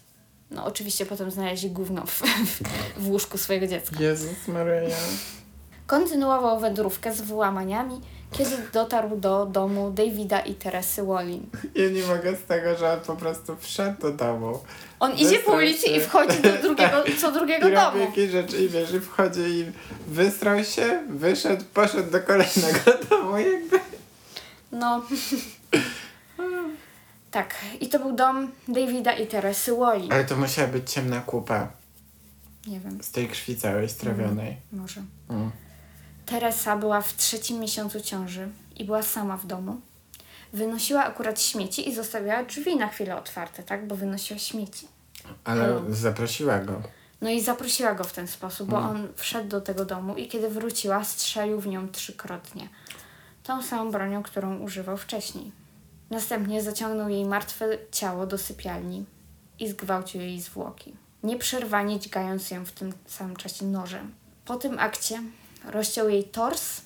[0.50, 2.22] No oczywiście potem znaleźli gówno w,
[3.02, 3.96] w łóżku swojego dziecka.
[4.00, 4.96] Jezus Maryja.
[5.86, 8.00] Kontynuował wędrówkę z wyłamaniami,
[8.38, 11.46] kiedy dotarł do domu Davida i Teresy Wallin.
[11.74, 14.58] Ja nie mogę z tego, że on po prostu wszedł do domu.
[15.00, 18.10] On idzie po ulicy i wchodzi do drugiego, co drugiego I robi domu.
[18.10, 19.64] jakieś rzeczy i wiesz, i wchodzi i
[20.06, 22.78] wysrał się, wyszedł, poszedł do kolejnego
[23.10, 23.80] domu jakby.
[24.72, 25.02] No.
[27.30, 30.12] tak, i to był dom Davida i Teresy Wallin.
[30.12, 31.68] Ale to musiała być ciemna kupa
[32.66, 34.56] Nie wiem, z tej krwi całej strawionej.
[34.72, 35.00] może.
[35.30, 35.50] Mm.
[36.26, 39.80] Teresa była w trzecim miesiącu ciąży i była sama w domu.
[40.52, 43.86] Wynosiła akurat śmieci i zostawiała drzwi na chwilę otwarte, tak?
[43.86, 44.88] Bo wynosiła śmieci.
[45.44, 45.82] Ale Halo.
[45.88, 46.82] zaprosiła go.
[47.20, 50.48] No i zaprosiła go w ten sposób, bo on wszedł do tego domu i kiedy
[50.48, 52.68] wróciła, strzelił w nią trzykrotnie.
[53.42, 55.52] Tą samą bronią, którą używał wcześniej.
[56.10, 59.04] Następnie zaciągnął jej martwe ciało do sypialni
[59.58, 64.14] i zgwałcił jej zwłoki, nieprzerwanie dźgając ją w tym samym czasie nożem.
[64.44, 65.22] Po tym akcie
[65.66, 66.80] rozciął jej tors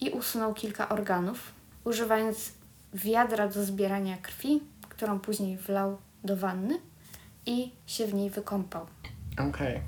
[0.00, 1.52] i usunął kilka organów,
[1.84, 2.52] używając
[2.94, 6.78] wiadra do zbierania krwi, którą później wlał do wanny
[7.46, 8.86] i się w niej wykąpał.
[9.48, 9.80] Okej.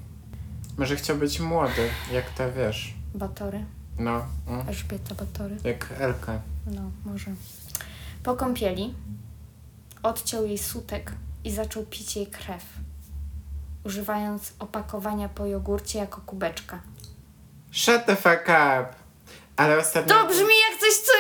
[0.78, 2.94] Może chciał być młody, jak ta wiesz.
[3.14, 3.64] Batory,
[3.98, 4.68] No, mm.
[4.68, 5.56] Elżbieta Batory.
[5.64, 6.40] jak Elka.
[6.66, 7.30] No, może.
[8.22, 8.94] Po kąpieli
[10.02, 11.12] odciął jej sutek
[11.44, 12.64] i zaczął pić jej krew,
[13.84, 16.80] używając opakowania po jogurcie jako kubeczka.
[17.72, 18.87] Shut the fuck up!
[19.57, 20.14] Ale ostatnio...
[20.14, 21.12] To brzmi jak coś, co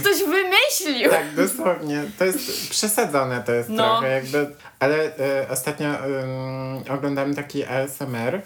[0.00, 1.10] ktoś wymyślił!
[1.10, 2.02] Tak, dosłownie.
[2.18, 3.84] To jest przesadzone to jest No.
[3.84, 4.54] trochę jakby.
[4.78, 8.42] Ale e, ostatnio ym, oglądałem taki ASMR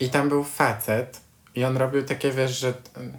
[0.00, 1.20] i tam był facet
[1.54, 3.12] i on robił takie, wiesz, że ym,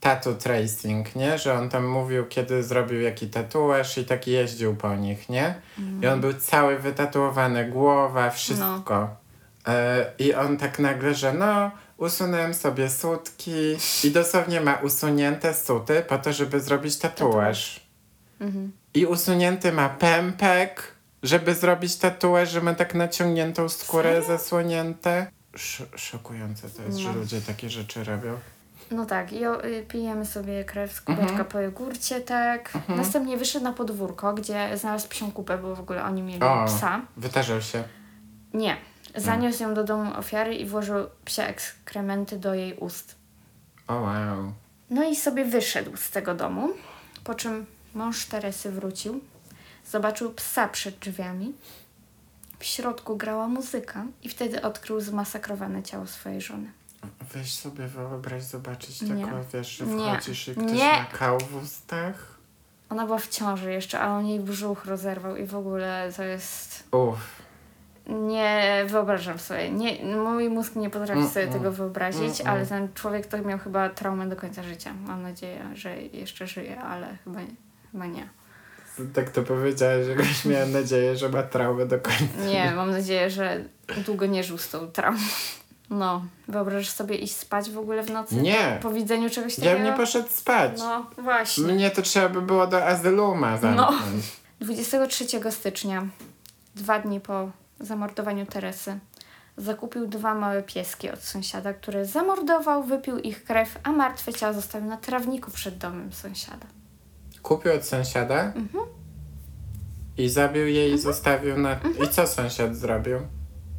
[0.00, 1.38] tattoo tracing, nie?
[1.38, 5.54] Że on tam mówił, kiedy zrobił jaki tatuaż i tak jeździł po nich, nie?
[6.02, 9.08] I on był cały wytatuowany, głowa, wszystko.
[9.68, 13.52] E, I on tak nagle, że no, usunąłem sobie sutki
[14.04, 17.80] i dosłownie ma usunięte suty po to, żeby zrobić tatuaż.
[18.40, 18.72] Mhm.
[18.94, 24.38] I usunięty ma pępek, Żeby zrobić tatuaż, że ma tak naciągniętą skórę Serio?
[24.38, 25.26] zasłonięte.
[25.54, 27.14] Sz- szokujące to jest, że No.
[27.18, 28.38] ludzie takie rzeczy robią.
[28.90, 31.44] No tak, i o, y, pijemy sobie krew z kubeczka Mhm.
[31.48, 32.72] po jogurcie, tak.
[32.88, 36.64] Następnie wyszedł na podwórko, gdzie znalazł psią kupę, bo w ogóle oni mieli O.
[36.66, 37.00] psa.
[37.16, 37.84] Wytarzał się.
[38.54, 38.76] Nie.
[39.16, 43.14] Zaniósł ją do domu ofiary i włożył psie ekskrementy do jej ust.
[43.88, 44.52] O wow.
[44.90, 46.68] No i sobie wyszedł z tego domu,
[47.24, 49.20] po czym mąż Teresy wrócił,
[49.86, 51.52] zobaczył psa przed drzwiami.
[52.58, 56.72] W środku grała muzyka i wtedy odkrył zmasakrowane ciało swojej żony.
[57.34, 59.24] Weź sobie wyobraź, zobaczyć Nie.
[59.24, 60.12] taką, wiesz, że Nie.
[60.18, 60.92] wchodzisz i ktoś Nie.
[60.92, 62.36] ma kał w ustach.
[62.90, 66.84] Ona była w ciąży jeszcze, a on jej brzuch rozerwał i w ogóle to jest...
[66.92, 67.45] Uff.
[68.06, 69.70] Nie wyobrażam sobie.
[69.70, 71.58] Nie, mój mózg nie potrafi Mm, sobie mm.
[71.58, 74.94] tego wyobrazić, Mm, ale ten człowiek to miał chyba traumę do końca życia.
[75.06, 77.40] Mam nadzieję, że jeszcze żyje, ale chyba,
[77.92, 78.28] chyba nie.
[79.14, 82.24] Tak to powiedziałeś, że goś miałem nadzieję, że ma traumę do końca.
[82.46, 83.64] Nie, mam nadzieję, że
[84.06, 85.18] długo nie żył z tą traumą.
[85.90, 88.36] No, wyobrażasz sobie iść spać w ogóle w nocy?
[88.36, 88.78] Nie.
[88.82, 89.76] Po widzeniu czegoś Ja takiego?
[89.78, 90.72] bym nie poszedł spać.
[90.78, 91.64] No, właśnie.
[91.64, 94.24] Mnie to trzeba by było do azyluma zamknąć.
[94.60, 96.06] 23 stycznia,
[96.74, 98.98] dwa dni po zamordowaniu Teresy,
[99.56, 104.88] zakupił dwa małe pieski od sąsiada, który zamordował, wypił ich krew, a martwe ciało zostawił
[104.88, 106.66] na trawniku przed domem sąsiada.
[107.42, 108.84] Kupił od sąsiada Mhm.
[110.18, 111.76] i zabił je i zostawił na...
[112.04, 113.18] I co sąsiad zrobił?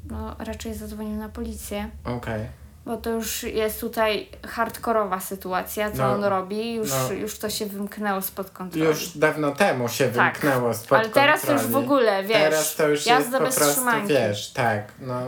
[0.09, 2.45] No, raczej zadzwonił na policję, Okej.
[2.87, 6.73] Bo to już jest tutaj hardkorowa sytuacja, co No, on robi.
[6.73, 7.11] Już, no.
[7.13, 8.85] już to się wymknęło spod kontroli.
[8.87, 10.33] Już dawno temu się Tak.
[10.39, 11.61] wymknęło spod Ale teraz kontroli.
[11.63, 14.07] już w ogóle, wiesz, Teraz to już jest jazda po bez prostu, trzymanki.
[14.07, 15.21] wiesz, tak, no.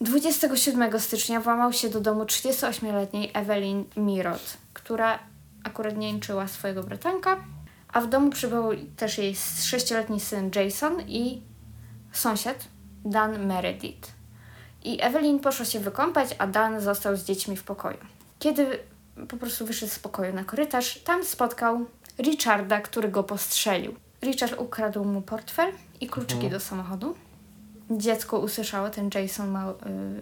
[0.00, 5.18] 27 stycznia włamał się do domu 38-letniej Evelyn Mirot, która
[5.64, 7.36] akurat niańczyła swojego bratanka,
[7.92, 8.62] a w domu przybył
[8.96, 11.42] też jej 6-letni syn Jason i
[12.12, 12.56] sąsiad
[13.04, 14.10] Dan Meredith.
[14.84, 17.98] I Evelyn poszła się wykąpać, a Dan został z dziećmi w pokoju.
[18.38, 18.78] Kiedy
[19.28, 21.86] po prostu wyszedł z pokoju na korytarz, tam spotkał
[22.18, 23.94] Richarda, który go postrzelił.
[24.22, 27.14] Richard ukradł mu portfel i kluczyki do samochodu.
[27.90, 29.74] Dziecko usłyszało, ten Jason, ma,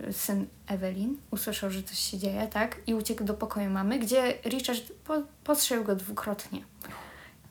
[0.08, 2.76] y, syn Evelyn, usłyszał, że coś się dzieje, tak?
[2.86, 6.64] I uciekł do pokoju mamy, gdzie Richard po, postrzelił go dwukrotnie.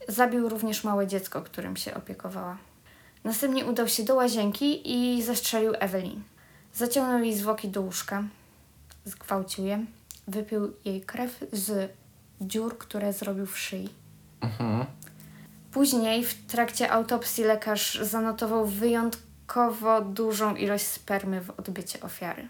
[0.08, 2.58] Zabił również małe dziecko, którym się opiekowała.
[3.24, 6.24] Następnie udał się do łazienki i zastrzelił Evelyn.
[6.78, 8.24] Zaciągnął jej zwłoki do łóżka,
[9.06, 9.86] zgwałcił je,
[10.28, 11.92] wypił jej krew z
[12.42, 13.90] dziur, które zrobił w szyi.
[14.42, 14.86] Mhm.
[15.72, 22.48] Później w trakcie autopsji lekarz zanotował wyjątkowo dużą ilość spermy w odbycie ofiary.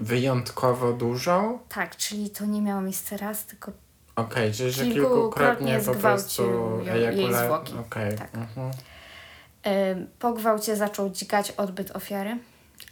[0.00, 1.58] Wyjątkowo dużą?
[1.68, 3.72] Tak, czyli to nie miało miejsca raz, tylko
[4.16, 6.42] Okej, czyli że Kilkukrotnie kilkukrotnie po prostu
[6.84, 7.74] jej zwłoki.
[7.78, 8.18] Okej.
[8.18, 8.30] Tak.
[8.34, 8.70] Mhm.
[10.18, 12.38] po gwałcie zaczął dźgać odbyt ofiary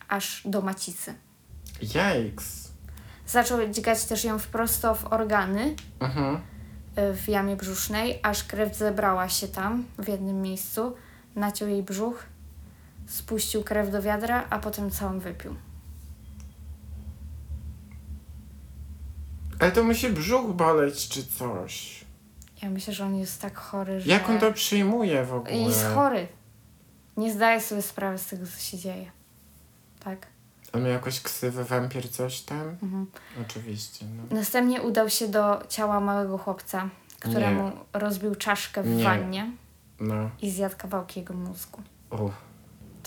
[0.08, 1.14] aż do macicy.
[1.82, 2.72] Yikes.
[3.26, 6.38] Zaczął dźgać też ją wprost w organy Mhm.
[6.96, 10.96] w jamie brzusznej, aż krew zebrała się tam w jednym miejscu,
[11.36, 12.22] naciął jej brzuch,
[13.06, 15.56] spuścił krew do wiadra, a potem całą wypił.
[19.58, 22.04] Ale to musi brzuch boleć czy coś.
[22.62, 24.10] Ja myślę, że on jest tak chory, że...
[24.10, 25.56] Jak on to przyjmuje w ogóle?
[25.56, 26.28] Jest chory.
[27.16, 29.10] Nie zdaje sobie sprawy z tego, co się dzieje.
[30.04, 30.26] Tak.
[30.72, 32.68] On miał jakąś ksywę wampir coś tam?
[32.82, 33.06] Mhm.
[33.48, 34.36] Oczywiście, no.
[34.36, 36.88] Następnie udał się do ciała małego chłopca,
[37.20, 39.04] któremu rozbił czaszkę w Nie.
[39.04, 39.50] wannie
[40.00, 40.30] No.
[40.42, 41.82] i zjadł kawałki jego mózgu.
[42.10, 42.32] Uff.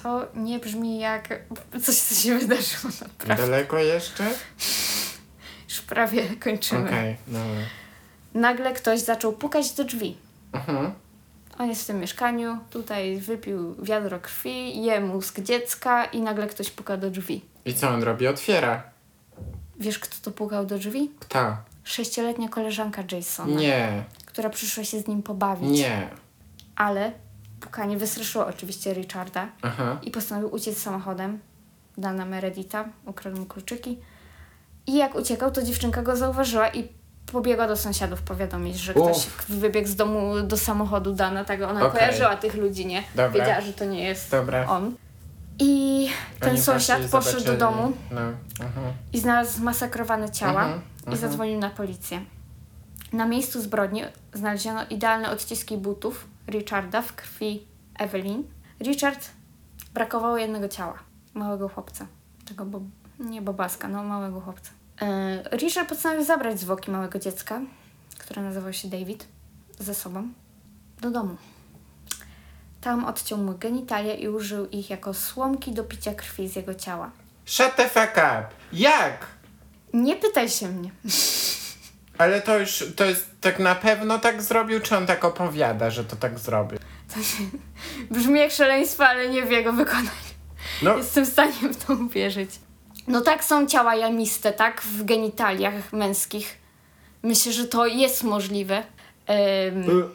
[0.04, 1.40] To nie brzmi jak
[1.84, 3.44] coś, co się wydarzyło naprawdę.
[3.44, 4.24] Daleko jeszcze?
[5.70, 6.88] Już prawie kończymy.
[6.88, 7.64] Okej, dobra.
[8.34, 10.18] Nagle ktoś zaczął pukać do drzwi.
[10.52, 10.92] Mhm.
[11.60, 16.70] On jest w tym mieszkaniu, tutaj wypił wiadro krwi, je mózg dziecka i nagle ktoś
[16.72, 17.46] puka do drzwi.
[17.66, 18.28] I co on robi?
[18.28, 18.84] Otwiera.
[19.80, 21.12] Wiesz, kto to pukał do drzwi?
[21.20, 21.58] Kto?
[21.84, 25.70] Sześcioletnia koleżanka Jasona, Nie, która przyszła się z nim pobawić.
[25.70, 26.08] nie.
[26.76, 27.12] Ale
[27.60, 30.00] pukanie wystraszyło oczywiście Richarda Aha.
[30.04, 31.40] i postanowił uciec samochodem.
[31.98, 33.98] Dana Meredita, ukradł mu kluczyki.
[34.88, 36.88] I jak uciekał, to dziewczynka go zauważyła i
[37.32, 41.46] pobiegła do sąsiadów powiadomić, że ktoś wybiegł z domu do samochodu Dana.
[41.46, 42.00] Tak, ona Okej.
[42.00, 43.04] kojarzyła tych ludzi, nie?
[43.16, 43.30] Dobra.
[43.30, 44.68] Wiedziała, że to nie jest Dobra.
[44.68, 44.96] on.
[45.60, 46.10] I
[46.40, 48.22] ten Oni sąsiad poszedł do domu No.
[48.66, 48.94] Mhm.
[49.14, 51.18] i znalazł zmasakrowane ciała Mhm, i mhm.
[51.18, 52.22] zadzwonił na policję.
[53.14, 57.68] Na miejscu zbrodni znaleziono idealne odciski butów Richarda w krwi
[58.00, 58.44] Evelyn.
[58.82, 59.30] Richard
[59.94, 61.00] brakowało jednego ciała,
[61.34, 62.08] małego chłopca.
[62.48, 62.82] Tego bo,
[63.20, 64.72] nie bobaska, no małego chłopca.
[65.02, 67.62] E, Richard postanowił zabrać zwłoki małego dziecka,
[68.18, 69.28] które nazywał się David,
[69.80, 70.28] ze sobą
[71.02, 71.38] do domu.
[72.82, 77.12] Tam odciął mu genitalia i użył ich jako słomki do picia krwi z jego ciała.
[77.46, 78.46] Shut the fuck up!
[78.74, 79.26] Jak?
[79.94, 80.92] Nie pytaj się mnie.
[82.18, 86.04] Ale to już, to jest tak na pewno tak zrobił, czy on tak opowiada, że
[86.04, 86.80] to tak zrobił?
[88.12, 90.10] Brzmi jak szaleństwo, ale nie w jego wykonaniu.
[90.82, 92.50] No, Jestem w stanie w to uwierzyć.
[93.08, 94.82] No tak są ciała jamiste, tak?
[94.82, 96.58] W genitaliach męskich.
[97.24, 98.84] Myślę, że to jest możliwe.
[99.68, 100.10] Ym,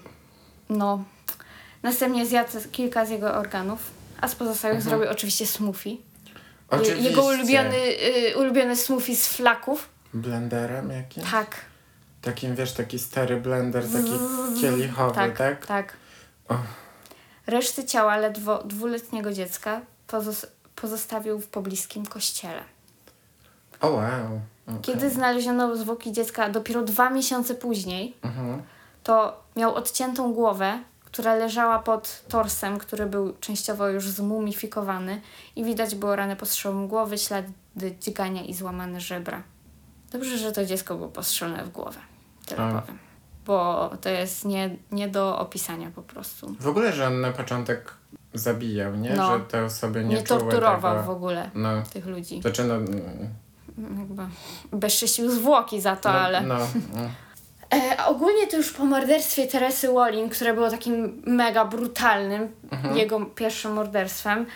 [0.68, 1.04] no.
[1.82, 5.96] Następnie zjadł kilka z jego organów, a z pozostałych zrobił oczywiście smoothie.
[6.70, 7.02] oczywiście.
[7.02, 7.76] Jego ulubiony,
[8.30, 9.88] y, ulubiony smoothie z flaków.
[10.14, 11.30] Blenderem jakimś?
[11.30, 11.56] Tak.
[12.22, 14.12] Takim, wiesz, taki stary blender, taki
[14.60, 15.38] kielichowy, tak?
[15.38, 15.96] Tak, tak.
[16.48, 16.56] Och.
[17.46, 22.62] Reszty ciała ledwo dwuletniego dziecka pozos- pozostawił w pobliskim kościele.
[23.82, 24.40] O wow.
[24.66, 24.80] Okay.
[24.82, 28.62] Kiedy znaleziono zwłoki dziecka dopiero dwa miesiące później, Mhm.
[29.02, 35.20] to miał odciętą głowę, która leżała pod torsem, który był częściowo już zmumifikowany
[35.56, 37.52] i widać było rany postrzału głowy, ślady
[38.00, 39.42] dźgania i złamane żebra.
[40.12, 41.98] Dobrze, że to dziecko było postrzelone w głowę.
[42.46, 42.80] Tyle A.
[42.80, 42.98] powiem.
[43.46, 46.54] Bo to jest nie, nie do opisania po prostu.
[46.60, 47.94] W ogóle, że on na początek
[48.34, 49.14] zabijał, nie?
[49.14, 49.38] No.
[49.38, 51.06] Że te osoby nie, Nie, torturował tego.
[51.06, 51.68] w ogóle No.
[51.92, 52.40] tych ludzi.
[52.40, 52.74] Znaczy, no,
[53.98, 54.22] Jakby
[54.72, 56.40] bezczyścił zwłoki za to, no, ale...
[56.40, 57.10] no, mm.
[57.74, 62.96] E, ogólnie to już po morderstwie Teresy Walling, które było takim mega brutalnym, Mhm.
[62.96, 64.46] jego pierwszym morderstwem,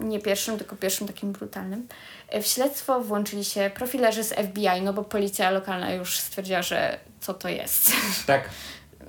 [0.00, 1.88] nie pierwszym, tylko pierwszym takim brutalnym,
[2.28, 6.98] e, w śledztwo włączyli się profilerzy z FBI, no bo policja lokalna już stwierdziła, że
[7.20, 7.92] co to jest.
[8.26, 8.48] Tak.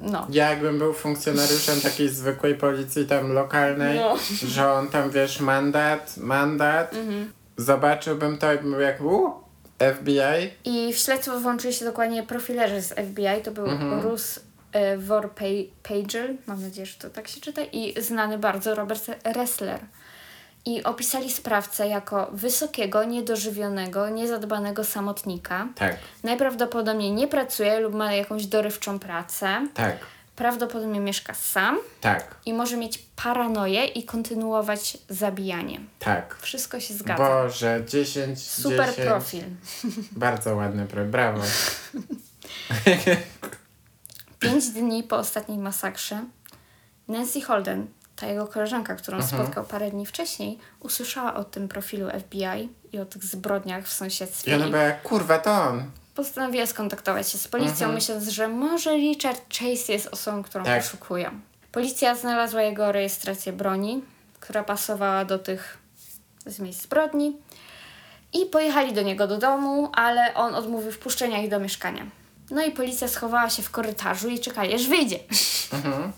[0.01, 0.27] No.
[0.29, 4.15] Ja jakbym był funkcjonariuszem takiej zwykłej policji tam lokalnej, No.
[4.47, 7.31] że on tam, wiesz, mandat, mandat, Mhm.
[7.57, 9.33] Zobaczyłbym to i bym jak, u,
[9.79, 14.01] FBI, I w śledztwo włączyli się dokładnie profilerzy z FBI, to był Mhm.
[14.01, 14.39] Rus
[14.71, 19.79] e, Vorpagel, mam nadzieję, że to tak się czyta, i znany bardzo Robert Ressler.
[20.65, 25.67] I opisali sprawcę jako wysokiego, niedożywionego, niezadbanego samotnika.
[25.75, 29.67] tak, Najprawdopodobniej nie pracuje lub ma jakąś dorywczą pracę.
[29.73, 29.97] tak,
[30.37, 35.79] Prawdopodobnie mieszka sam tak, i może mieć paranoję i kontynuować zabijanie.
[35.99, 36.37] tak.
[36.41, 37.23] Wszystko się zgadza.
[37.27, 39.07] Boże, 10, Super 10.
[39.07, 39.43] profil.
[40.11, 41.41] Bardzo ładny profil, brawo.
[44.39, 46.23] Pięć dni po ostatniej masakrze
[47.07, 49.41] Nancy Holden, ta jego koleżanka, którą Mhm.
[49.41, 54.51] spotkał parę dni wcześniej, usłyszała o tym profilu FBI i o tych zbrodniach w sąsiedztwie.
[54.51, 55.91] I ona była kurwa, to on.
[56.21, 57.93] Postanowiła skontaktować się z policją, Mhm.
[57.93, 60.83] myśląc, że może Richard Chase jest osobą, którą Tak.
[60.83, 61.29] poszukują.
[61.71, 64.03] Policja znalazła jego rejestrację broni,
[64.39, 65.77] która pasowała do tych
[66.45, 67.37] z miejsc zbrodni
[68.33, 72.05] i pojechali do niego do domu, ale on odmówił wpuszczenia ich do mieszkania.
[72.51, 75.19] No i policja schowała się w korytarzu i czekali, aż wyjdzie.
[75.73, 76.11] Mhm.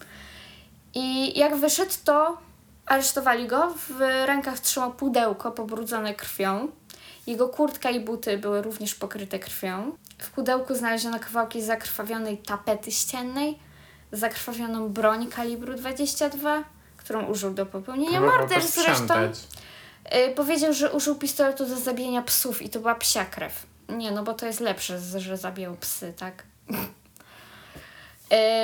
[0.94, 2.38] I jak wyszedł, to
[2.86, 3.74] aresztowali go.
[3.90, 6.68] W rękach trzymał pudełko pobrudzone krwią.
[7.30, 9.92] Jego kurtka i buty były również pokryte krwią.
[10.18, 13.60] W pudełku znaleziono kawałki zakrwawionej tapety ściennej,
[14.12, 16.64] zakrwawioną broń kalibru 22,
[16.98, 18.94] którą użył do popełnienia morderstw zresztą.
[18.94, 19.40] posprzątać.
[20.16, 23.66] Y, powiedział, że użył pistoletu do zabijania psów i to była psia krew.
[23.90, 26.44] Nie, no bo to jest lepsze, że zabijał psy, tak?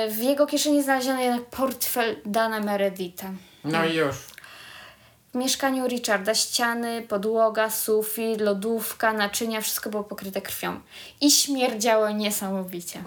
[0.06, 3.30] Y, w jego kieszeni znaleziono jednak portfel Dana Meredita.
[3.64, 4.16] No i już.
[5.36, 10.80] W mieszkaniu Richarda ściany, podłoga, sufit, lodówka, naczynia, wszystko było pokryte krwią.
[11.20, 13.02] I śmierdziało niesamowicie.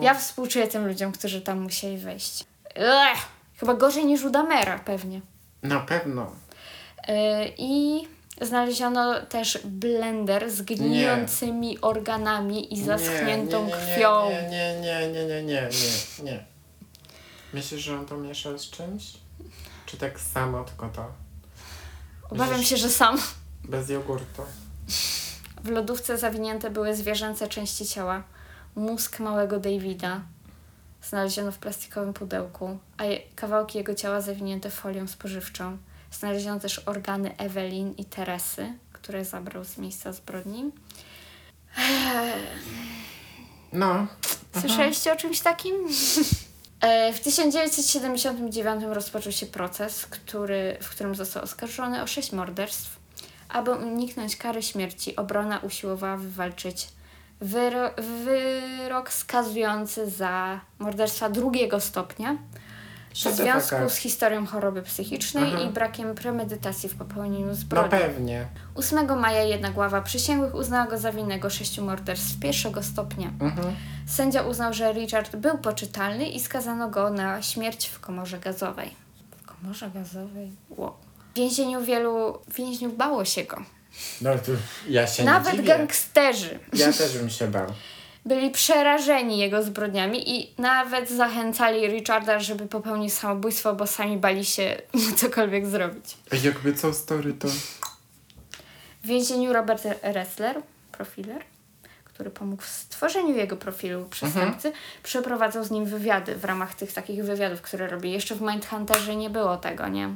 [0.00, 2.44] Ja współczuję tym ludziom, którzy tam musieli wejść.
[2.74, 3.18] Ech,
[3.56, 5.20] chyba gorzej niż u Damera pewnie.
[5.62, 6.30] na pewno.
[7.08, 7.14] Yy,
[7.58, 8.02] I
[8.40, 14.30] znaleziono też blender z gnijącymi organami i zaschniętą nie, nie, nie, krwią.
[14.30, 15.68] Nie, nie, nie, nie, nie, nie, nie,
[16.24, 16.44] nie.
[17.52, 19.04] Myślisz, że on to mieszał z czymś?
[19.86, 21.19] Czy tak samo, tylko to?
[22.30, 23.18] Obawiam się, że sam.
[23.64, 24.42] Bez jogurtu.
[25.64, 28.22] W lodówce zawinięte były zwierzęce części ciała.
[28.74, 30.20] Mózg małego Davida
[31.02, 35.78] znaleziono w plastikowym pudełku, a je, kawałki jego ciała zawinięte folią spożywczą.
[36.12, 40.70] Znaleziono też organy Ewelin i Teresy, które zabrał z miejsca zbrodni.
[43.72, 44.06] No.
[44.60, 45.74] Słyszeliście o czymś takim?
[46.80, 53.00] E, W 1979 rozpoczął się proces, który, w którym został oskarżony o sześć morderstw.
[53.48, 56.88] Aby uniknąć kary śmierci, obrona usiłowała wywalczyć
[57.40, 57.90] wyro
[58.24, 62.36] wyrok skazujący za morderstwa drugiego stopnia
[63.14, 65.62] w związku z historią choroby psychicznej Aha.
[65.62, 67.90] i brakiem premedytacji w popełnieniu No zbrodni.
[67.90, 68.46] pewnie.
[68.74, 73.30] 8 maja jednak ława przysięgłych uznała go za winnego sześciu morderstw pierwszego stopnia.
[73.40, 73.74] Mhm.
[74.06, 78.94] Sędzia uznał, że Richard był poczytalny i skazano go na śmierć w komorze gazowej.
[79.42, 80.50] W komorze gazowej.
[80.70, 80.92] Wow.
[81.32, 83.62] W więzieniu wielu więźniów bało się go.
[84.20, 84.52] No to
[84.88, 85.68] ja się Nawet nie dziwię.
[85.68, 87.66] gangsterzy Ja też bym się bał.
[88.26, 94.82] Byli przerażeni jego zbrodniami i nawet zachęcali Richarda, żeby popełnił samobójstwo, bo sami bali się
[94.94, 96.16] mu cokolwiek zrobić.
[96.44, 97.48] Jakby co story to...
[99.02, 100.62] W więzieniu Robert Ressler,
[100.92, 101.42] profiler,
[102.04, 107.24] który pomógł w stworzeniu jego profilu przestępcy, przeprowadzał z nim wywiady w ramach tych takich
[107.24, 108.12] wywiadów, które robi.
[108.12, 110.08] Jeszcze w Mindhunterze nie było tego, nie?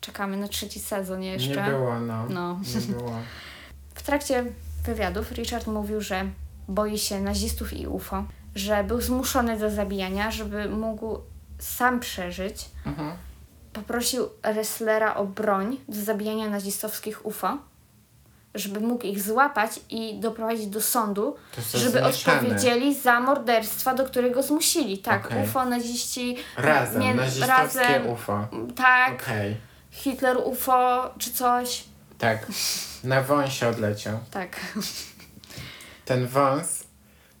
[0.00, 1.64] Czekamy na trzeci sezon jeszcze.
[1.64, 2.26] Nie było, no.
[2.28, 2.60] No.
[2.74, 3.18] Nie było.
[3.94, 4.44] W trakcie
[4.84, 6.26] wywiadów Richard mówił, że
[6.68, 11.18] boi się nazistów i UFO, że był zmuszony do zabijania, żeby mógł
[11.58, 12.64] sam przeżyć.
[12.86, 13.12] Mhm.
[13.72, 17.58] Poprosił Resslera o broń do zabijania nazistowskich UFO,
[18.54, 21.36] żeby mógł ich złapać i doprowadzić do sądu,
[21.74, 24.98] żeby odpowiedzieli za morderstwa, do którego zmusili.
[24.98, 25.44] Tak, Okej.
[25.44, 26.36] UFO, naziści.
[26.56, 28.46] Razem, nie- nazistowskie razem, UFO.
[28.76, 29.56] Tak, Okej.
[29.90, 31.84] Hitler UFO czy coś.
[32.18, 32.46] Tak.
[33.04, 34.18] Na wąsie odleciał.
[34.30, 34.56] Tak.
[36.04, 36.84] Ten wąs,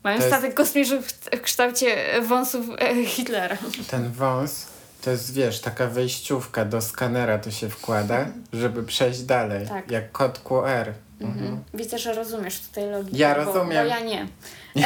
[0.04, 3.56] Mają To jest- statek kosmiczny w kształcie wąsów e, Hitlera.
[3.90, 4.66] ten wąs
[5.02, 9.68] to jest, wiesz, taka wejściówka do skanera to się wkłada, żeby przejść dalej.
[9.68, 9.90] Tak.
[9.90, 10.92] Jak kod QR.
[11.20, 11.64] Mhm.
[11.74, 13.16] Widzę, że rozumiesz tutaj logikę.
[13.18, 13.68] Ja bo, rozumiem.
[13.88, 14.26] Bo ja nie.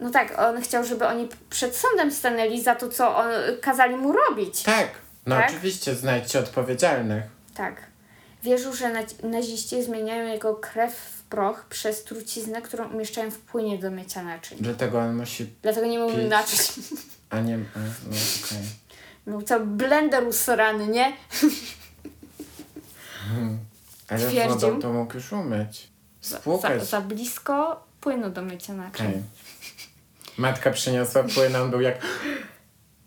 [0.00, 3.26] no tak, on chciał, żeby oni przed sądem stanęli za to, co on,
[3.60, 4.62] kazali mu robić.
[4.62, 4.88] Tak.
[5.26, 5.50] No Tak?
[5.50, 7.22] oczywiście znajdźcie odpowiedzialnych.
[7.54, 7.74] Tak.
[8.42, 13.90] Wierzył, że naz- naziści zmieniają jego krew proch przez truciznę, którą umieszczają w płynie do
[13.90, 14.58] mycia naczyń.
[14.60, 16.30] Dlatego on musi, Dlatego nie mówił Pić.
[16.30, 16.58] naczyń.
[17.30, 17.78] a nie, a,
[18.10, 18.16] no.
[19.26, 21.12] Był cały blender usrany, nie?
[24.08, 24.60] Ale Twierdził.
[24.60, 25.88] wodą to mógł już umyć.
[26.22, 26.80] Za, Spłukać.
[26.80, 29.06] za, za blisko płynu do mycia naczyń.
[29.08, 29.22] Okej.
[30.38, 31.98] Matka przyniosła płyn, on był jak...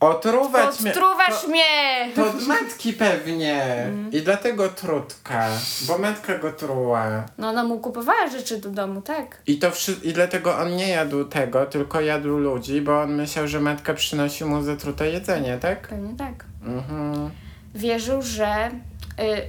[0.10, 0.92] Otruwać mnie!
[0.92, 2.10] Odtruwasz To- mnie!
[2.16, 3.64] To od matki pewnie.
[3.64, 4.12] Mm.
[4.12, 5.48] I dlatego trutka,
[5.88, 7.24] bo matka go truła.
[7.38, 9.42] No ona mu kupowała rzeczy do domu, tak?
[9.48, 13.48] I to wszy- i dlatego on nie jadł tego, tylko jadł ludzi, bo on myślał,
[13.48, 15.88] że matka przynosi mu zatrute jedzenie, tak?
[15.88, 16.46] Pewnie tak.
[16.64, 17.30] Mhm.
[17.76, 18.72] Wierzył, że...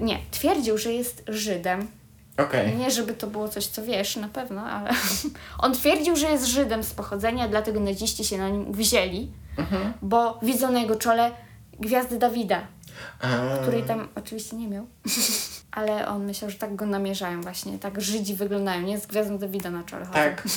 [0.00, 1.86] Y, nie, twierdził, że jest Żydem.
[2.38, 2.76] Okej.
[2.76, 4.90] Nie, żeby to było coś, co wiesz, na pewno, ale...
[5.64, 9.92] On twierdził, że jest Żydem z pochodzenia, dlatego naziści się na nim wzięli, Mhm.
[10.02, 11.30] bo widzą na jego czole
[11.80, 12.60] gwiazdy Dawida,
[13.20, 13.28] A,
[13.62, 14.86] której tam oczywiście nie miał.
[15.70, 18.98] Ale on myślał, że tak go namierzają właśnie, tak Żydzi wyglądają, nie?
[18.98, 20.06] Z gwiazdą Dawida na czole.
[20.06, 20.42] Tak.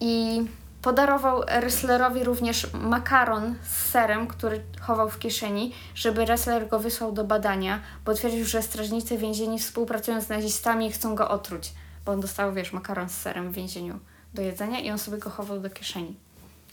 [0.00, 0.46] I
[0.82, 7.24] podarował Resslerowi również makaron z serem, który chował w kieszeni, żeby Ressler go wysłał do
[7.24, 11.72] badania, bo twierdził, że strażnicy więzieni współpracują z nazistami i chcą go otruć.
[12.04, 14.00] Bo on dostał, wiesz, makaron z serem w więzieniu
[14.36, 16.16] do jedzenia i on sobie go chował do kieszeni.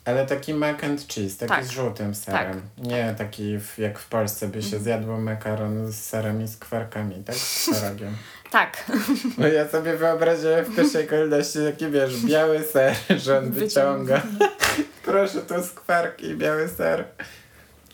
[0.06, 1.66] Ale taki mac and cheese, taki Tak.
[1.66, 2.62] z żółtym serem.
[2.78, 7.24] Nie taki w, jak w Polsce by się zjadło makaron z serem i z kwarkami,
[7.24, 7.36] tak?
[7.36, 8.16] Z twarogiem.
[8.52, 8.92] Tak.
[9.38, 14.22] No ja sobie wyobraziłem w pierwszej kolejności taki, wiesz, biały ser, że on wyciąga.
[15.06, 17.06] Proszę, to skwarki biały ser.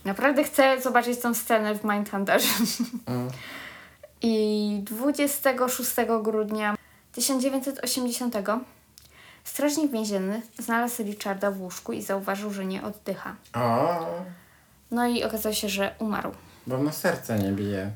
[0.06, 2.48] Naprawdę chcę zobaczyć tą scenę w Mindhunterze.
[3.06, 3.30] Mm.
[4.22, 5.92] I 26
[6.24, 6.76] grudnia
[7.12, 8.36] 1980
[9.50, 13.36] strażnik więzienny znalazł Richarda w łóżku i zauważył, że nie oddycha.
[13.54, 14.06] O,
[14.92, 16.32] No i okazało się, że umarł.
[16.68, 17.92] bo mu serce nie bije.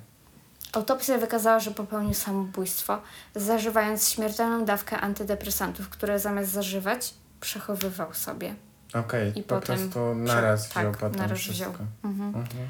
[0.74, 3.01] Autopsja wykazała, że popełnił samobójstwo,
[3.36, 8.56] zażywając śmiertelną dawkę antydepresantów, które zamiast zażywać, przechowywał sobie.
[8.93, 11.72] Okej, I po potem prostu prze- naraz tak, wziął potem naraz wszystko.
[11.72, 11.88] wziął.
[12.04, 12.28] Mhm.
[12.36, 12.68] Mhm.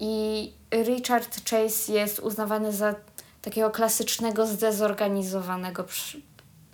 [0.00, 2.94] I Richard Chase jest uznawany za
[3.42, 5.84] takiego klasycznego, zdezorganizowanego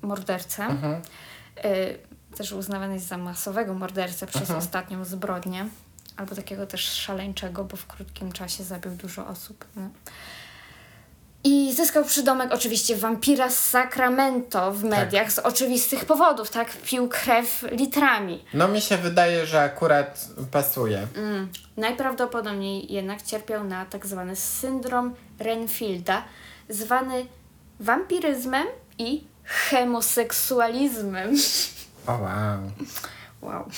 [0.03, 0.65] mordercę.
[0.67, 1.03] Mhm.
[1.65, 1.99] Y,
[2.37, 4.59] też uznawany jest za masowego mordercę przez Mhm.
[4.59, 5.67] ostatnią zbrodnię.
[6.17, 9.65] Albo takiego też szaleńczego, bo w krótkim czasie zabił dużo osób.
[9.77, 9.89] No.
[11.45, 16.77] I zyskał przydomek oczywiście wampira z Sacramento w mediach z oczywistych powodów, tak?
[16.77, 18.45] Pił krew litrami.
[18.55, 21.07] No mi się wydaje, że akurat pasuje.
[21.17, 21.49] Mm.
[21.77, 26.25] Najprawdopodobniej jednak cierpiał na tak zwany syndrom Renfielda,
[26.69, 27.27] zwany
[27.81, 28.67] wampiryzmem
[28.99, 31.37] i hemoseksualizmem.
[32.07, 32.71] O wow.
[33.43, 33.69] Wow,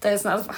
[0.00, 0.54] to jest nazwa.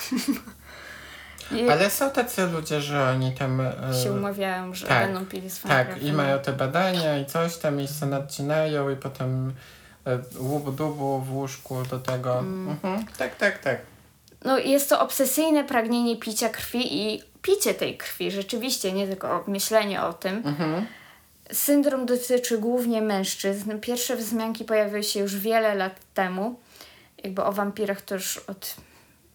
[1.53, 3.61] I Ale są tacy ludzie, że oni tam...
[3.61, 3.73] e,
[4.05, 6.03] się umawiają, że tak, będą pili swoją Tak, krew.
[6.03, 9.53] i mają te badania i coś tam i się nadcinają i potem
[10.07, 12.39] e, łubu dubu w łóżku do tego.
[12.39, 13.05] Mhm.
[13.19, 13.79] Tak, tak, tak.
[14.45, 20.03] No jest to obsesyjne pragnienie picia krwi i picie tej krwi, rzeczywiście, nie tylko myślenie
[20.03, 20.43] o tym.
[20.45, 20.87] Mhm.
[21.53, 23.81] Syndrom dotyczy głównie mężczyzn.
[23.81, 26.61] Pierwsze wzmianki pojawiły się już wiele lat temu.
[27.25, 28.77] Jakby o wampirach to już od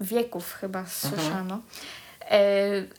[0.02, 1.62] wieków chyba słyszano.
[2.32, 2.40] E,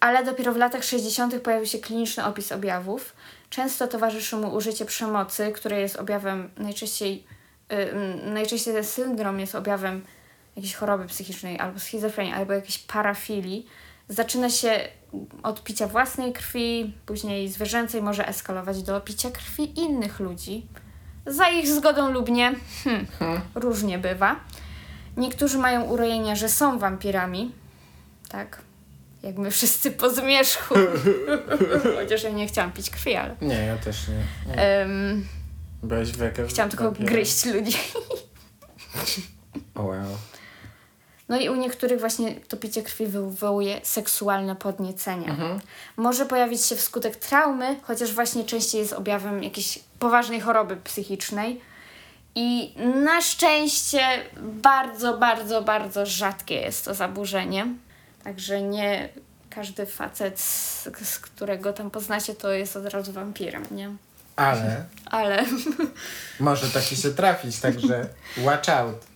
[0.00, 1.40] ale dopiero w latach 60.
[1.40, 3.16] pojawił się kliniczny opis objawów.
[3.50, 7.24] Często towarzyszy mu użycie przemocy, które jest objawem najczęściej,
[7.68, 10.04] mm, najczęściej ten syndrom jest objawem
[10.56, 13.66] jakiejś choroby psychicznej albo schizofrenii, albo jakiejś parafilii.
[14.08, 14.88] Zaczyna się
[15.42, 20.66] od picia własnej krwi, później zwierzęcej może eskalować do picia krwi innych ludzi.
[21.26, 22.54] Za ich zgodą lub nie,
[22.84, 23.06] hmm,
[23.54, 24.36] różnie bywa.
[25.16, 27.52] Niektórzy mają urojenia, że są wampirami.
[28.28, 28.62] Tak.
[29.22, 30.74] Jak my wszyscy po zmierzchu.
[32.00, 33.36] Chociaż ja nie chciałam pić krwi, ale.
[33.40, 34.50] Nie, ja też nie.
[34.50, 34.62] nie.
[34.62, 35.26] em,
[35.82, 36.08] Byłeś
[36.48, 37.78] chciałam tylko gryźć ludzi.
[39.74, 40.18] O, wow.
[41.28, 45.26] No i u niektórych właśnie to picie krwi wywołuje seksualne podniecenie.
[45.96, 51.60] Może pojawić się wskutek traumy, chociaż właśnie częściej jest objawem jakiejś poważnej choroby psychicznej.
[52.34, 52.74] I
[53.04, 54.00] na szczęście
[54.42, 57.66] bardzo, bardzo, bardzo rzadkie jest to zaburzenie.
[58.24, 59.08] Także nie
[59.50, 63.90] każdy facet, z, z którego tam poznacie, to jest od razu wampirem, nie?
[64.36, 65.44] Ale Ale
[66.40, 68.08] może taki się trafić, także
[68.46, 69.15] watch out.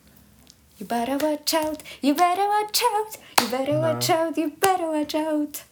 [0.80, 3.80] You better watch out, you better watch out, you better No.
[3.80, 5.62] watch out, you better watch out.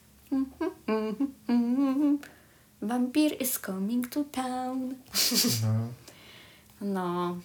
[2.81, 4.95] Vampire is coming to town.
[5.61, 5.69] No.
[6.81, 7.37] No,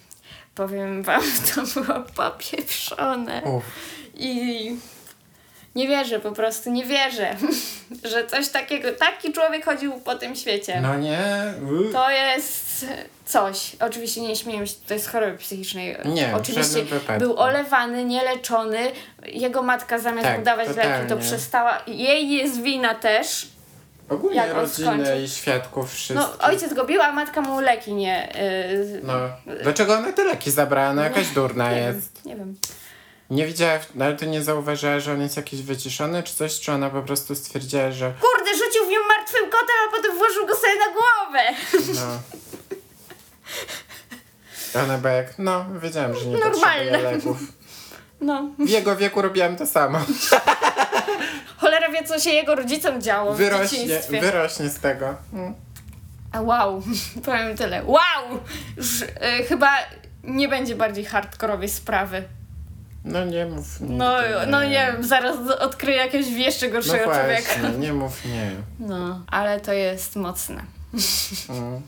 [0.55, 1.21] powiem wam,
[1.55, 3.41] to było popieprzone.
[3.45, 3.63] Uf.
[4.17, 4.75] I
[5.75, 7.35] nie wierzę po prostu, nie wierzę,
[8.11, 10.81] że coś takiego, taki człowiek chodził po tym świecie.
[10.81, 11.53] No nie.
[11.91, 12.64] To jest
[13.25, 13.75] coś.
[13.79, 15.97] Oczywiście nie śmieję się, to jest choroby psychicznej.
[16.05, 16.85] Nie, Oczywiście
[17.19, 18.91] był olewany, nieleczony.
[19.25, 21.81] Jego matka zamiast Tak, mu dawać leki, to przestała.
[21.87, 23.47] Jej jest wina też.
[24.09, 25.19] Ogólnie jak skończył?
[25.23, 26.15] i świadków wszystkich.
[26.39, 28.33] No, ojciec go bił, a matka mu leki nie.
[28.93, 29.13] Yy, No.
[29.63, 30.93] Dlaczego ona te leki zabrała?
[30.93, 32.21] No jakaś durna nie jest.
[32.25, 32.55] Wiem, nie wiem.
[33.29, 36.59] Nie widziała, no ale ty nie zauważyła, że on jest jakiś wyciszony czy coś?
[36.59, 40.47] Czy ona po prostu stwierdziła, że Kurde, rzucił w nią martwym kotem, a potem włożył
[40.47, 41.43] go sobie na głowę.
[41.95, 42.19] no...
[44.83, 46.51] Ona była jak, no wiedziałam, że nie Normalne.
[46.61, 47.37] potrzebuję leków.
[48.21, 48.49] No.
[48.59, 49.99] W jego wieku robiłam to samo.
[51.57, 54.21] Cholera wie, co się jego rodzicom działo w Wyrośnie, dzieciństwie.
[54.21, 55.15] wyrośnie z tego.
[55.33, 55.53] Mm.
[56.31, 56.83] A wow,
[57.25, 57.83] powiem tyle.
[57.83, 58.39] Wow!
[58.77, 59.07] Już y,
[59.49, 59.69] chyba
[60.23, 62.23] nie będzie bardziej hardkorowej sprawy.
[63.05, 64.13] No nie mów nigdy, No,
[64.47, 67.25] no nie wiem, zaraz odkryję jakiegoś jeszcze No gorszego człowieka.
[67.41, 68.51] właśnie, nie mów nie.
[68.79, 70.61] No, ale to jest mocne.
[71.49, 71.81] Mm.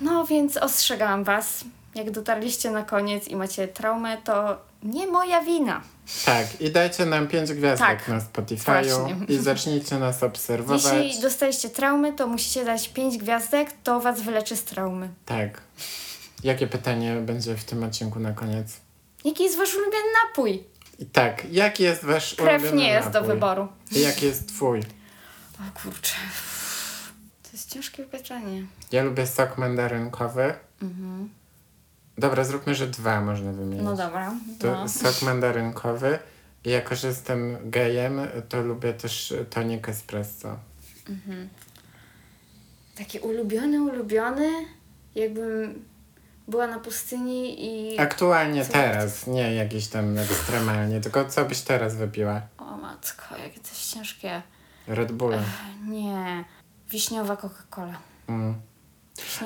[0.00, 1.64] No więc ostrzegałam was,
[1.94, 5.80] jak dotarliście na koniec i macie traumę, to nie moja wina.
[6.24, 10.84] Tak, i dajcie nam 5 gwiazdek Tak, na Spotify'u i zacznijcie nas obserwować.
[11.04, 15.08] Jeśli dostaliście traumy, to musicie dać 5 gwiazdek, to was wyleczy z traumy.
[15.26, 15.60] Tak.
[16.44, 18.72] Jakie pytanie będzie w tym odcinku na koniec?
[19.24, 20.64] Jaki jest wasz ulubiony napój?
[20.98, 23.34] I tak, jaki jest wasz Krew ulubiony nie jest do napój?
[23.34, 23.68] wyboru.
[23.92, 24.80] I jaki jest twój?
[25.60, 26.14] O kurczę.
[27.42, 28.62] To jest ciężkie pytanie.
[28.92, 30.54] Ja lubię sok mandarynkowy.
[32.18, 33.80] Dobra, zróbmy, że dwa można wymienić.
[33.80, 33.96] Mhm.
[33.96, 34.34] No dobra.
[34.58, 34.88] To No.
[34.88, 36.18] sok mandarynkowy.
[36.64, 40.56] I jako, że jestem gejem, to lubię też tonik espresso.
[42.98, 44.50] Taki ulubiony, ulubiony,
[45.14, 45.84] jakbym
[46.48, 47.98] była na pustyni i...
[48.00, 48.72] Aktualnie Co?
[48.72, 52.42] teraz, nie jakiś tam ekstremalnie, tylko co byś teraz wypiła?
[52.58, 54.42] O matko, jakie to jest ciężkie.
[54.86, 55.42] Red Bulla.
[55.88, 56.44] Nie.
[56.90, 57.94] Wiśniowa Coca-Cola.
[58.28, 58.54] Mm.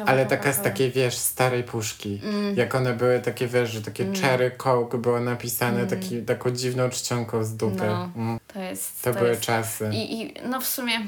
[0.07, 2.21] Ale taka z takiej, wiesz, starej puszki.
[2.25, 2.57] Mm.
[2.57, 7.45] Jak one były takie, wiesz, że takie cherry coke było napisane taki, taką dziwną czcionką
[7.45, 7.85] z dupy.
[7.85, 8.11] Mm.
[8.17, 8.23] No.
[8.23, 8.39] Mm.
[8.55, 9.03] To jest...
[9.03, 9.41] To, były jest...
[9.41, 9.91] czasy.
[9.93, 11.01] I, I no w sumie...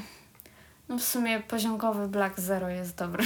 [0.89, 3.23] No w sumie poziomkowy Black Zero jest dobry.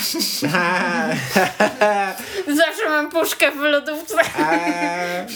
[2.57, 4.15] Zawsze mam puszkę w lodówce.
[4.39, 4.57] A,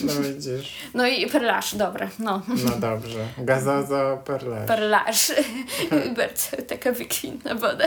[0.04, 0.76] no widzisz.
[0.94, 2.10] No i perlaż, dobre.
[2.20, 2.42] No.
[2.48, 3.20] No dobrze.
[3.38, 4.68] Gazozo perlaż.
[4.68, 5.32] Perlaż.
[6.18, 7.86] Bardzo taka wykwintna woda.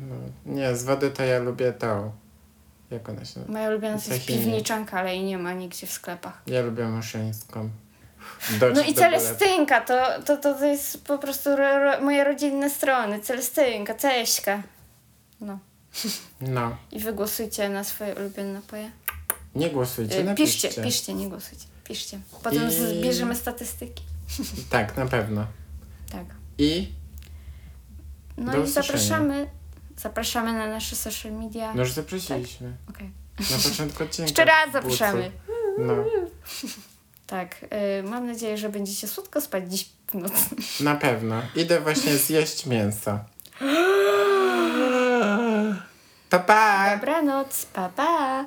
[0.00, 0.14] No.
[0.54, 2.12] Nie, z wody to ja lubię tą.
[2.90, 3.52] Jak ona się nazywa?
[3.58, 4.44] Moja ulubiona to jest Tahini.
[4.44, 6.42] piwniczanka, ale jej nie ma nigdzie w sklepach.
[6.46, 7.70] Ja lubię muszyńską.
[8.60, 12.24] Dość No i do Celestynka, to, to, to, to jest po prostu ro, ro, moje
[12.24, 13.20] rodzinne strony.
[13.20, 14.62] Celestynka, Ceśka.
[15.40, 15.58] No.
[16.40, 16.76] No.
[16.92, 18.90] I wy głosujcie na swoje ulubione napoje.
[19.54, 20.68] Nie głosujcie, E, napiszcie.
[20.68, 21.64] Piszcie, piszcie, nie głosujcie.
[21.84, 22.18] Piszcie.
[22.42, 24.02] Potem I- zbierzemy statystyki.
[24.70, 25.46] Tak, na pewno.
[26.12, 26.24] Tak.
[26.58, 26.92] I
[28.36, 28.82] No Do i usłyszenia.
[28.98, 29.46] zapraszamy.
[29.96, 31.74] Zapraszamy na nasze social media.
[31.74, 32.72] no już zaprosiliśmy.
[32.90, 33.10] Okej.
[33.50, 34.28] Na początku odcinka.
[34.28, 35.30] Jeszcze raz zapraszamy.
[35.78, 35.94] No,
[37.26, 37.64] Tak.
[37.98, 40.34] y, mam nadzieję, że będziecie słodko spać dziś w nocy.
[40.80, 41.42] na pewno.
[41.56, 43.18] Idę właśnie zjeść mięso.
[46.30, 46.90] Pa, pa!
[46.96, 47.66] Dobranoc.
[47.66, 48.44] Pa, pa.